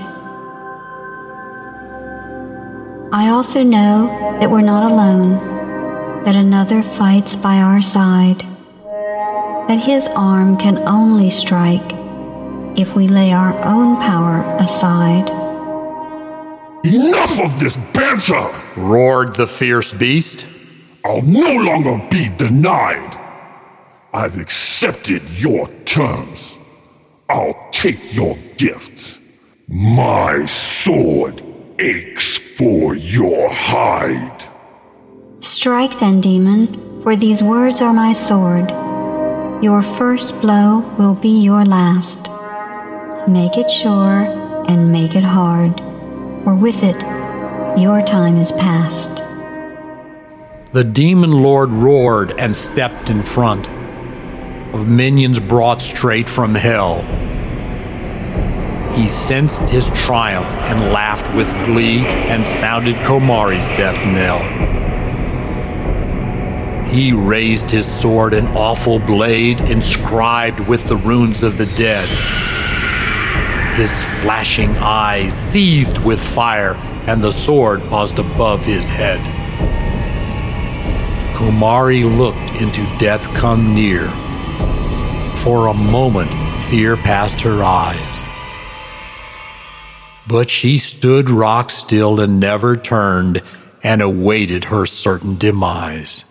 I 3.12 3.28
also 3.28 3.62
know 3.62 4.06
that 4.40 4.50
we're 4.50 4.62
not 4.62 4.90
alone, 4.90 6.24
that 6.24 6.36
another 6.36 6.82
fights 6.82 7.36
by 7.36 7.56
our 7.56 7.82
side, 7.82 8.40
that 9.68 9.78
his 9.78 10.08
arm 10.16 10.56
can 10.56 10.78
only 10.88 11.28
strike 11.28 11.92
if 12.78 12.96
we 12.96 13.06
lay 13.08 13.30
our 13.30 13.52
own 13.62 13.96
power 13.96 14.40
aside. 14.58 15.28
Enough 16.86 17.40
of 17.40 17.60
this 17.60 17.76
banter! 17.92 18.48
roared 18.74 19.36
the 19.36 19.46
fierce 19.46 19.92
beast. 19.92 20.46
I'll 21.04 21.20
no 21.20 21.56
longer 21.56 22.08
be 22.10 22.30
denied. 22.30 23.20
I've 24.14 24.38
accepted 24.38 25.28
your 25.38 25.68
terms. 25.84 26.56
I'll 27.32 27.70
take 27.70 28.12
your 28.12 28.36
gift. 28.56 29.20
My 29.68 30.46
sword 30.46 31.40
aches 31.78 32.36
for 32.36 32.96
your 32.96 33.48
hide. 33.48 34.42
Strike 35.38 35.96
then, 36.00 36.20
demon, 36.20 37.02
for 37.04 37.14
these 37.14 37.40
words 37.40 37.80
are 37.80 37.92
my 37.92 38.14
sword. 38.14 38.68
Your 39.62 39.80
first 39.80 40.40
blow 40.40 40.80
will 40.98 41.14
be 41.14 41.40
your 41.40 41.64
last. 41.64 42.18
Make 43.28 43.56
it 43.56 43.70
sure 43.70 44.26
and 44.68 44.90
make 44.90 45.14
it 45.14 45.22
hard, 45.22 45.76
for 46.42 46.56
with 46.56 46.82
it, 46.82 47.00
your 47.78 48.02
time 48.02 48.38
is 48.38 48.50
past. 48.50 49.22
The 50.72 50.82
demon 50.82 51.30
lord 51.30 51.70
roared 51.70 52.32
and 52.40 52.56
stepped 52.56 53.08
in 53.08 53.22
front 53.22 53.68
of 54.74 54.88
minions 54.88 55.38
brought 55.38 55.80
straight 55.80 56.28
from 56.28 56.56
hell. 56.56 57.04
He 59.00 59.08
sensed 59.08 59.70
his 59.70 59.88
triumph 59.94 60.50
and 60.68 60.92
laughed 60.92 61.34
with 61.34 61.50
glee 61.64 62.00
and 62.04 62.46
sounded 62.46 62.96
Komari's 62.96 63.66
death 63.68 63.96
knell. 64.04 64.40
He 66.86 67.14
raised 67.14 67.70
his 67.70 67.90
sword, 67.90 68.34
an 68.34 68.46
awful 68.48 68.98
blade 68.98 69.62
inscribed 69.62 70.60
with 70.60 70.84
the 70.84 70.98
runes 70.98 71.42
of 71.42 71.56
the 71.56 71.64
dead. 71.78 72.10
His 73.74 73.90
flashing 74.20 74.76
eyes 74.76 75.32
seethed 75.32 76.04
with 76.04 76.20
fire, 76.20 76.74
and 77.06 77.22
the 77.22 77.32
sword 77.32 77.80
paused 77.84 78.18
above 78.18 78.66
his 78.66 78.86
head. 78.86 79.20
Komari 81.34 82.04
looked 82.04 82.60
into 82.60 82.82
death 82.98 83.32
come 83.32 83.74
near. 83.74 84.10
For 85.36 85.68
a 85.68 85.74
moment, 85.74 86.30
fear 86.64 86.98
passed 86.98 87.40
her 87.40 87.64
eyes. 87.64 88.29
But 90.30 90.48
she 90.48 90.78
stood 90.78 91.28
rock 91.28 91.70
still 91.70 92.20
and 92.20 92.38
never 92.38 92.76
turned 92.76 93.42
and 93.82 94.00
awaited 94.00 94.66
her 94.66 94.86
certain 94.86 95.36
demise. 95.36 96.24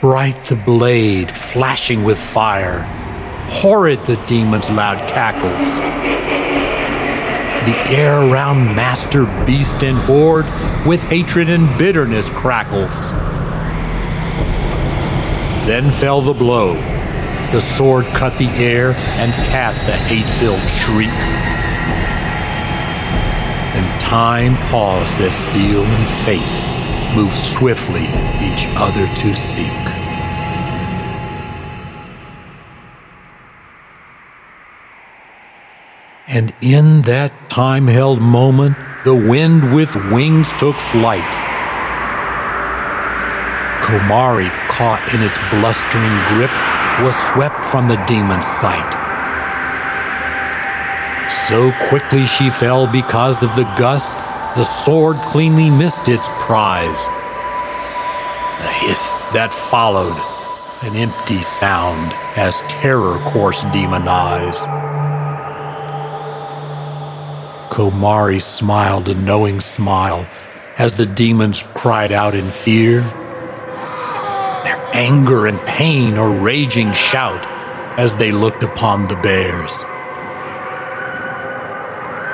Bright 0.00 0.46
the 0.46 0.56
blade, 0.56 1.30
flashing 1.30 2.04
with 2.04 2.18
fire, 2.18 2.84
horrid 3.50 4.06
the 4.06 4.16
demon's 4.24 4.70
loud 4.70 5.06
cackles. 5.10 5.78
The 7.68 7.78
air 7.94 8.18
around 8.18 8.74
master, 8.74 9.26
beast, 9.44 9.84
and 9.84 9.98
horde 9.98 10.46
with 10.86 11.02
hatred 11.02 11.50
and 11.50 11.76
bitterness 11.76 12.30
crackles. 12.30 13.12
Then 15.66 15.90
fell 15.90 16.22
the 16.22 16.32
blow. 16.32 16.97
The 17.52 17.60
sword 17.62 18.04
cut 18.08 18.36
the 18.36 18.50
air 18.50 18.88
and 18.90 19.32
cast 19.48 19.88
a 19.88 19.92
hate 19.92 20.26
filled 20.38 20.60
shriek. 20.68 21.08
And 23.74 24.00
time 24.00 24.56
paused 24.68 25.16
as 25.20 25.34
steel 25.34 25.82
and 25.82 26.08
faith 26.26 27.16
moved 27.16 27.34
swiftly 27.34 28.04
each 28.44 28.66
other 28.76 29.06
to 29.06 29.34
seek. 29.34 29.64
And 36.28 36.52
in 36.60 37.00
that 37.02 37.32
time 37.48 37.86
held 37.86 38.20
moment, 38.20 38.76
the 39.06 39.14
wind 39.14 39.74
with 39.74 39.94
wings 40.12 40.52
took 40.58 40.78
flight. 40.78 41.24
Komari, 43.80 44.50
caught 44.68 45.00
in 45.14 45.22
its 45.22 45.38
blustering 45.50 46.12
grip, 46.28 46.52
was 47.02 47.16
swept 47.32 47.62
from 47.64 47.88
the 47.88 47.96
demon's 48.06 48.46
sight. 48.46 48.94
So 51.30 51.72
quickly 51.88 52.24
she 52.24 52.50
fell 52.50 52.90
because 52.90 53.42
of 53.42 53.54
the 53.54 53.64
gust, 53.76 54.10
the 54.56 54.64
sword 54.64 55.18
cleanly 55.18 55.70
missed 55.70 56.08
its 56.08 56.26
prize. 56.40 57.04
The 58.60 58.72
hiss 58.72 59.30
that 59.32 59.52
followed, 59.52 60.16
an 60.86 60.96
empty 60.96 61.40
sound 61.42 62.12
as 62.36 62.60
terror 62.62 63.18
coursed 63.30 63.70
demon 63.70 64.08
eyes. 64.08 64.58
Komari 67.70 68.42
smiled 68.42 69.08
a 69.08 69.14
knowing 69.14 69.60
smile 69.60 70.26
as 70.78 70.96
the 70.96 71.06
demons 71.06 71.62
cried 71.74 72.10
out 72.10 72.34
in 72.34 72.50
fear. 72.50 73.02
Anger 74.98 75.46
and 75.46 75.60
pain 75.60 76.18
or 76.18 76.28
raging 76.28 76.92
shout 76.92 77.46
as 77.96 78.16
they 78.16 78.32
looked 78.32 78.64
upon 78.64 79.06
the 79.06 79.14
bears. 79.14 79.78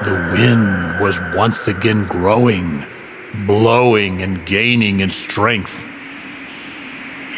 The 0.04 0.30
wind 0.32 0.98
was 0.98 1.20
once 1.36 1.68
again 1.68 2.06
growing, 2.06 2.86
blowing 3.46 4.22
and 4.22 4.46
gaining 4.46 5.00
in 5.00 5.10
strength. 5.10 5.84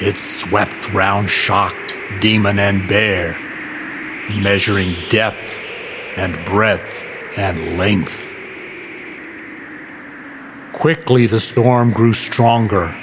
It 0.01 0.17
swept 0.17 0.93
round 0.93 1.29
shocked 1.29 1.95
demon 2.21 2.61
and 2.61 2.89
bear, 2.89 3.37
measuring 4.31 4.95
depth 5.09 5.67
and 6.17 6.45
breadth 6.45 7.03
and 7.37 7.77
length. 7.77 8.37
quickly 10.77 11.27
the 11.27 11.41
storm 11.41 11.91
grew 11.91 12.12
stronger, 12.12 12.95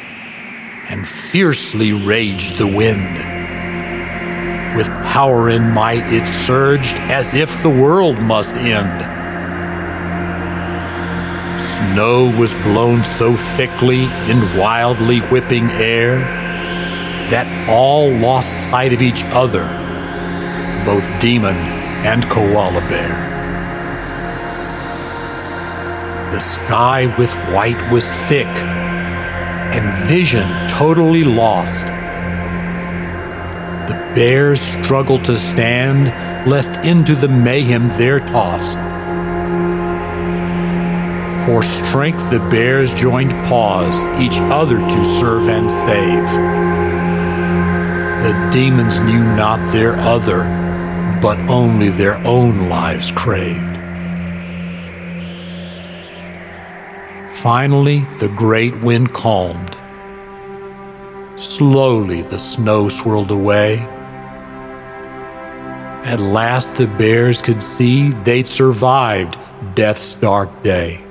and 0.89 1.07
fiercely 1.07 1.93
raged 1.93 2.57
the 2.57 2.67
wind. 2.67 3.17
With 4.75 4.87
power 4.87 5.49
and 5.49 5.71
might 5.71 6.11
it 6.11 6.27
surged 6.27 6.97
as 6.99 7.33
if 7.33 7.61
the 7.61 7.69
world 7.69 8.19
must 8.19 8.55
end. 8.55 9.11
Snow 11.59 12.29
was 12.37 12.53
blown 12.55 13.03
so 13.03 13.37
thickly 13.37 14.03
in 14.03 14.57
wildly 14.57 15.19
whipping 15.19 15.69
air 15.71 16.19
that 17.29 17.69
all 17.69 18.11
lost 18.11 18.69
sight 18.69 18.93
of 18.93 19.01
each 19.01 19.23
other, 19.25 19.63
both 20.85 21.07
demon 21.21 21.55
and 21.55 22.27
koala 22.29 22.81
bear. 22.89 23.31
The 26.33 26.39
sky 26.39 27.15
with 27.17 27.31
white 27.53 27.91
was 27.91 28.11
thick, 28.27 28.47
and 28.47 30.07
vision 30.07 30.49
totally 30.77 31.23
lost. 31.23 31.85
The 33.87 33.93
bears 34.15 34.59
struggled 34.59 35.23
to 35.25 35.35
stand, 35.35 36.07
lest 36.49 36.77
into 36.85 37.15
the 37.15 37.27
mayhem 37.27 37.89
they're 37.89 38.19
tossed. 38.19 38.77
For 41.45 41.61
strength, 41.61 42.29
the 42.31 42.39
bears 42.49 42.93
joined 42.93 43.31
paws, 43.45 44.05
each 44.19 44.37
other 44.39 44.79
to 44.79 45.05
serve 45.05 45.47
and 45.47 45.71
save. 45.71 46.29
The 48.23 48.49
demons 48.51 48.99
knew 48.99 49.23
not 49.35 49.71
their 49.71 49.95
other, 49.97 50.43
but 51.21 51.37
only 51.49 51.89
their 51.89 52.17
own 52.25 52.69
lives 52.69 53.11
craved. 53.11 53.77
Finally, 57.41 58.07
the 58.19 58.29
great 58.29 58.79
wind 58.79 59.13
calmed. 59.13 59.82
Slowly, 61.43 62.21
the 62.21 62.39
snow 62.39 62.87
swirled 62.87 63.29
away. 63.29 63.79
At 66.05 66.21
last, 66.21 66.75
the 66.75 66.87
bears 66.87 67.41
could 67.41 67.61
see 67.61 68.11
they'd 68.23 68.47
survived 68.47 69.37
death's 69.75 70.15
dark 70.15 70.63
day. 70.63 71.03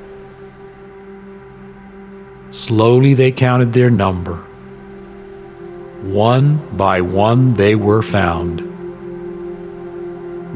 Slowly, 2.49 3.13
they 3.13 3.31
counted 3.31 3.75
their 3.75 3.91
number. 3.91 4.37
One 6.01 6.77
by 6.79 7.03
one, 7.03 7.53
they 7.53 7.75
were 7.75 8.03
found. 8.03 8.63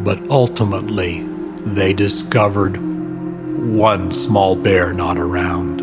But 0.03 0.19
ultimately, 0.31 1.23
they 1.67 1.93
discovered 1.93 2.79
one 2.79 4.11
small 4.11 4.57
bear 4.57 4.95
not 4.95 5.19
around. 5.19 5.83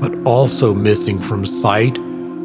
But 0.00 0.16
also 0.26 0.74
missing 0.74 1.20
from 1.20 1.46
sight 1.46 1.96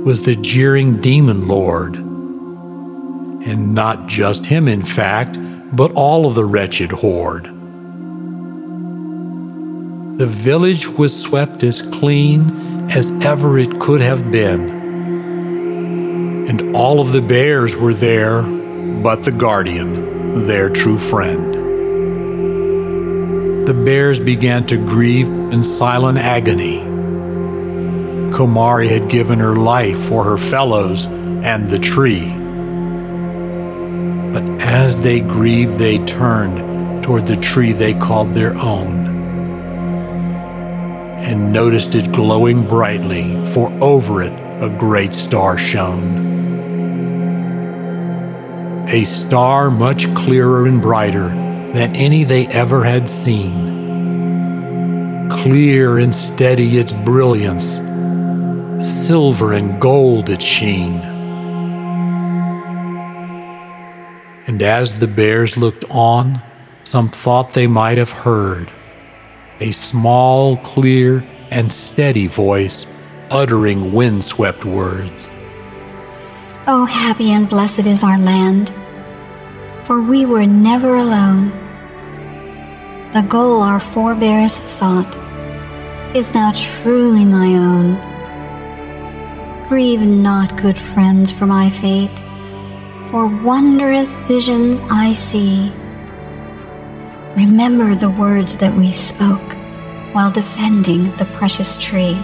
was 0.03 0.21
the 0.23 0.35
jeering 0.35 1.01
demon 1.01 1.47
lord. 1.47 1.95
And 1.95 3.73
not 3.73 4.07
just 4.07 4.45
him, 4.45 4.67
in 4.67 4.81
fact, 4.81 5.37
but 5.75 5.91
all 5.93 6.25
of 6.25 6.35
the 6.35 6.45
wretched 6.45 6.91
horde. 6.91 7.45
The 10.17 10.27
village 10.27 10.87
was 10.87 11.19
swept 11.19 11.63
as 11.63 11.81
clean 11.81 12.89
as 12.91 13.11
ever 13.23 13.57
it 13.57 13.79
could 13.79 14.01
have 14.01 14.31
been. 14.31 14.69
And 16.49 16.75
all 16.75 16.99
of 16.99 17.11
the 17.11 17.21
bears 17.21 17.75
were 17.75 17.93
there, 17.93 18.41
but 18.41 19.23
the 19.23 19.31
guardian, 19.31 20.47
their 20.47 20.69
true 20.69 20.97
friend 20.97 21.59
the 23.69 23.73
bears 23.75 24.19
began 24.19 24.65
to 24.65 24.75
grieve 24.77 25.27
in 25.27 25.63
silent 25.63 26.17
agony. 26.17 26.88
Komari 28.39 28.87
had 28.87 29.09
given 29.09 29.39
her 29.39 29.57
life 29.57 29.99
for 29.99 30.23
her 30.23 30.37
fellows 30.37 31.05
and 31.07 31.69
the 31.69 31.77
tree. 31.77 32.29
But 34.31 34.43
as 34.61 35.01
they 35.01 35.19
grieved, 35.19 35.73
they 35.73 35.97
turned 36.05 37.03
toward 37.03 37.27
the 37.27 37.35
tree 37.35 37.73
they 37.73 37.93
called 37.93 38.33
their 38.33 38.57
own 38.57 39.07
and 41.19 41.51
noticed 41.51 41.95
it 41.95 42.13
glowing 42.13 42.65
brightly, 42.65 43.45
for 43.47 43.69
over 43.83 44.23
it 44.23 44.31
a 44.63 44.69
great 44.69 45.13
star 45.13 45.57
shone. 45.57 46.29
A 48.87 49.03
star 49.03 49.69
much 49.69 50.15
clearer 50.15 50.65
and 50.65 50.81
brighter 50.81 51.27
than 51.27 51.93
any 51.93 52.23
they 52.23 52.47
ever 52.47 52.85
had 52.85 53.09
seen. 53.09 53.67
Clear 55.29 55.97
and 55.97 56.15
steady 56.15 56.77
its 56.77 56.93
brilliance, 56.93 57.81
silver 58.81 59.53
and 59.53 59.79
gold 59.81 60.29
its 60.29 60.43
sheen. 60.43 60.93
And 64.47 64.61
as 64.63 64.99
the 64.99 65.07
bears 65.07 65.57
looked 65.57 65.85
on, 65.89 66.41
some 66.83 67.09
thought 67.09 67.53
they 67.53 67.67
might 67.67 67.97
have 67.97 68.11
heard 68.11 68.71
a 69.59 69.71
small, 69.71 70.57
clear, 70.57 71.23
and 71.51 71.71
steady 71.71 72.27
voice 72.27 72.87
uttering 73.29 73.93
windswept 73.93 74.65
words. 74.65 75.29
Oh, 76.67 76.85
happy 76.85 77.31
and 77.31 77.49
blessed 77.49 77.85
is 77.85 78.03
our 78.03 78.17
land 78.17 78.71
for 79.89 79.99
we 79.99 80.23
were 80.23 80.45
never 80.45 80.97
alone. 80.97 81.49
The 83.11 83.23
goal 83.23 83.63
our 83.63 83.79
forebears 83.79 84.61
sought 84.69 85.17
is 86.15 86.31
now 86.35 86.51
truly 86.51 87.25
my 87.25 87.55
own. 87.55 87.98
Grieve 89.69 90.05
not, 90.05 90.57
good 90.57 90.77
friends, 90.77 91.31
for 91.31 91.45
my 91.45 91.69
fate, 91.69 92.19
for 93.09 93.27
wondrous 93.27 94.13
visions 94.27 94.81
I 94.89 95.13
see. 95.13 95.71
Remember 97.37 97.95
the 97.95 98.09
words 98.09 98.57
that 98.57 98.75
we 98.75 98.91
spoke 98.91 99.53
while 100.11 100.31
defending 100.31 101.15
the 101.15 101.25
precious 101.37 101.77
tree. 101.77 102.17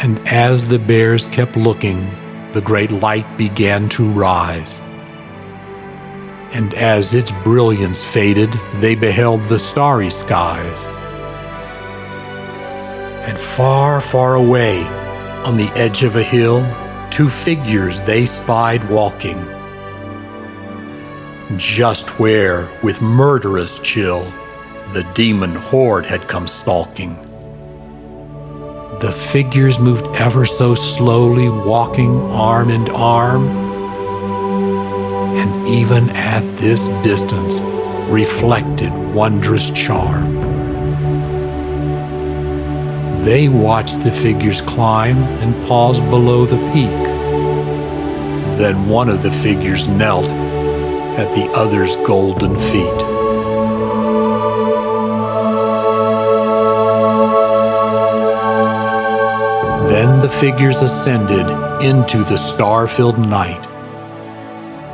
And 0.00 0.18
as 0.26 0.66
the 0.68 0.78
bears 0.78 1.26
kept 1.26 1.56
looking, 1.56 2.08
the 2.54 2.62
great 2.62 2.90
light 2.90 3.26
began 3.36 3.90
to 3.90 4.08
rise 4.08 4.80
and 6.52 6.74
as 6.74 7.14
its 7.14 7.30
brilliance 7.42 8.04
faded, 8.04 8.52
they 8.76 8.94
beheld 8.94 9.42
the 9.44 9.58
starry 9.58 10.10
skies. 10.10 10.88
And 13.26 13.38
far, 13.38 14.00
far 14.00 14.34
away, 14.34 14.82
on 15.44 15.56
the 15.56 15.68
edge 15.76 16.02
of 16.02 16.16
a 16.16 16.22
hill, 16.22 16.60
two 17.10 17.28
figures 17.28 18.00
they 18.00 18.26
spied 18.26 18.88
walking. 18.88 19.38
Just 21.56 22.18
where, 22.18 22.70
with 22.82 23.02
murderous 23.02 23.78
chill, 23.80 24.24
the 24.92 25.04
demon 25.14 25.54
horde 25.54 26.06
had 26.06 26.28
come 26.28 26.48
stalking. 26.48 27.16
The 29.00 29.12
figures 29.12 29.78
moved 29.78 30.06
ever 30.16 30.46
so 30.46 30.74
slowly, 30.74 31.48
walking 31.48 32.20
arm 32.30 32.70
in 32.70 32.88
arm 32.90 33.72
and 35.34 35.66
even 35.66 36.10
at 36.10 36.44
this 36.56 36.88
distance 37.02 37.60
reflected 38.10 38.92
wondrous 39.14 39.70
charm. 39.70 40.51
They 43.22 43.48
watched 43.48 44.02
the 44.02 44.10
figures 44.10 44.60
climb 44.60 45.18
and 45.40 45.64
pause 45.64 46.00
below 46.00 46.44
the 46.44 46.58
peak. 46.72 47.04
Then 48.58 48.88
one 48.88 49.08
of 49.08 49.22
the 49.22 49.30
figures 49.30 49.88
knelt 49.88 50.26
at 50.26 51.30
the 51.32 51.50
other's 51.54 51.96
golden 51.96 52.58
feet. 52.58 52.98
Then 59.88 60.20
the 60.20 60.28
figures 60.28 60.82
ascended 60.82 61.46
into 61.84 62.24
the 62.24 62.36
star 62.36 62.88
filled 62.88 63.18
night 63.18 63.68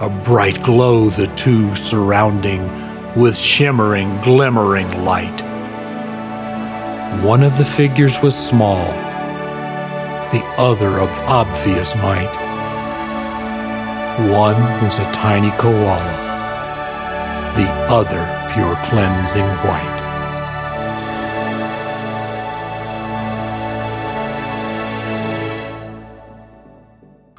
a 0.01 0.09
bright 0.25 0.63
glow 0.63 1.11
the 1.11 1.27
two 1.35 1.75
surrounding 1.75 2.63
with 3.17 3.37
shimmering, 3.37 4.21
glimmering 4.21 4.89
light. 5.05 5.48
One 7.23 7.43
of 7.43 7.59
the 7.59 7.65
figures 7.65 8.23
was 8.23 8.37
small, 8.37 8.85
the 10.31 10.45
other 10.57 11.01
of 11.01 11.09
obvious 11.21 11.95
might. 11.97 12.31
One 14.31 14.61
was 14.83 14.99
a 14.99 15.13
tiny 15.13 15.51
koala, 15.59 16.15
the 17.57 17.69
other 17.93 18.25
pure 18.53 18.77
cleansing 18.89 19.47
white. 19.67 19.99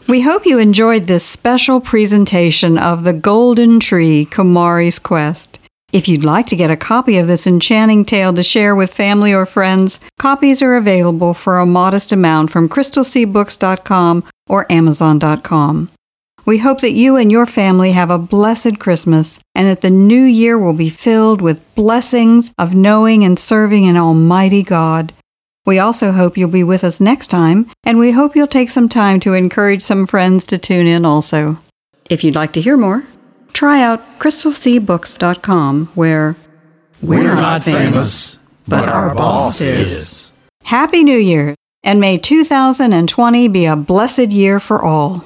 We 0.09 0.21
hope 0.21 0.45
you 0.45 0.57
enjoyed 0.57 1.05
this 1.05 1.23
special 1.23 1.79
presentation 1.79 2.79
of 2.79 3.03
The 3.03 3.13
Golden 3.13 3.79
Tree 3.79 4.25
Komari's 4.25 4.97
Quest. 4.97 5.58
If 5.91 6.07
you'd 6.07 6.23
like 6.23 6.45
to 6.47 6.55
get 6.55 6.69
a 6.69 6.77
copy 6.77 7.17
of 7.17 7.25
this 7.25 7.47
enchanting 7.47 8.05
tale 8.05 8.33
to 8.33 8.43
share 8.43 8.75
with 8.75 8.93
family 8.93 9.33
or 9.33 9.47
friends, 9.47 9.99
copies 10.19 10.61
are 10.61 10.75
available 10.75 11.33
for 11.33 11.57
a 11.57 11.65
modest 11.65 12.11
amount 12.11 12.51
from 12.51 12.69
crystalseabooks.com 12.69 14.23
or 14.47 14.71
amazon.com. 14.71 15.89
We 16.45 16.59
hope 16.59 16.81
that 16.81 16.91
you 16.91 17.15
and 17.15 17.31
your 17.31 17.45
family 17.45 17.91
have 17.93 18.11
a 18.11 18.19
blessed 18.19 18.79
Christmas 18.79 19.39
and 19.55 19.67
that 19.67 19.81
the 19.81 19.89
new 19.89 20.23
year 20.23 20.57
will 20.59 20.73
be 20.73 20.89
filled 20.89 21.41
with 21.41 21.63
blessings 21.75 22.51
of 22.57 22.75
knowing 22.75 23.23
and 23.23 23.39
serving 23.39 23.87
an 23.87 23.97
almighty 23.97 24.63
God. 24.63 25.11
We 25.65 25.79
also 25.79 26.11
hope 26.11 26.37
you'll 26.37 26.49
be 26.49 26.63
with 26.63 26.83
us 26.83 27.01
next 27.01 27.27
time, 27.27 27.69
and 27.83 27.99
we 27.99 28.11
hope 28.11 28.35
you'll 28.35 28.47
take 28.47 28.69
some 28.69 28.89
time 28.89 29.19
to 29.21 29.33
encourage 29.33 29.81
some 29.81 30.07
friends 30.07 30.45
to 30.47 30.57
tune 30.57 30.87
in 30.87 31.05
also. 31.05 31.59
If 32.09 32.23
you'd 32.23 32.35
like 32.35 32.53
to 32.53 32.61
hear 32.61 32.77
more, 32.77 33.03
try 33.53 33.81
out 33.81 34.19
crystalseabooks.com 34.19 35.87
where 35.95 36.35
We're 37.01 37.35
not 37.35 37.63
famous, 37.63 38.37
but 38.67 38.89
our 38.89 39.13
boss 39.15 39.61
is. 39.61 40.31
Happy 40.63 41.03
New 41.03 41.17
Year, 41.17 41.55
and 41.83 41.99
may 41.99 42.17
2020 42.17 43.47
be 43.47 43.65
a 43.65 43.75
blessed 43.75 44.31
year 44.31 44.59
for 44.59 44.83
all. 44.83 45.25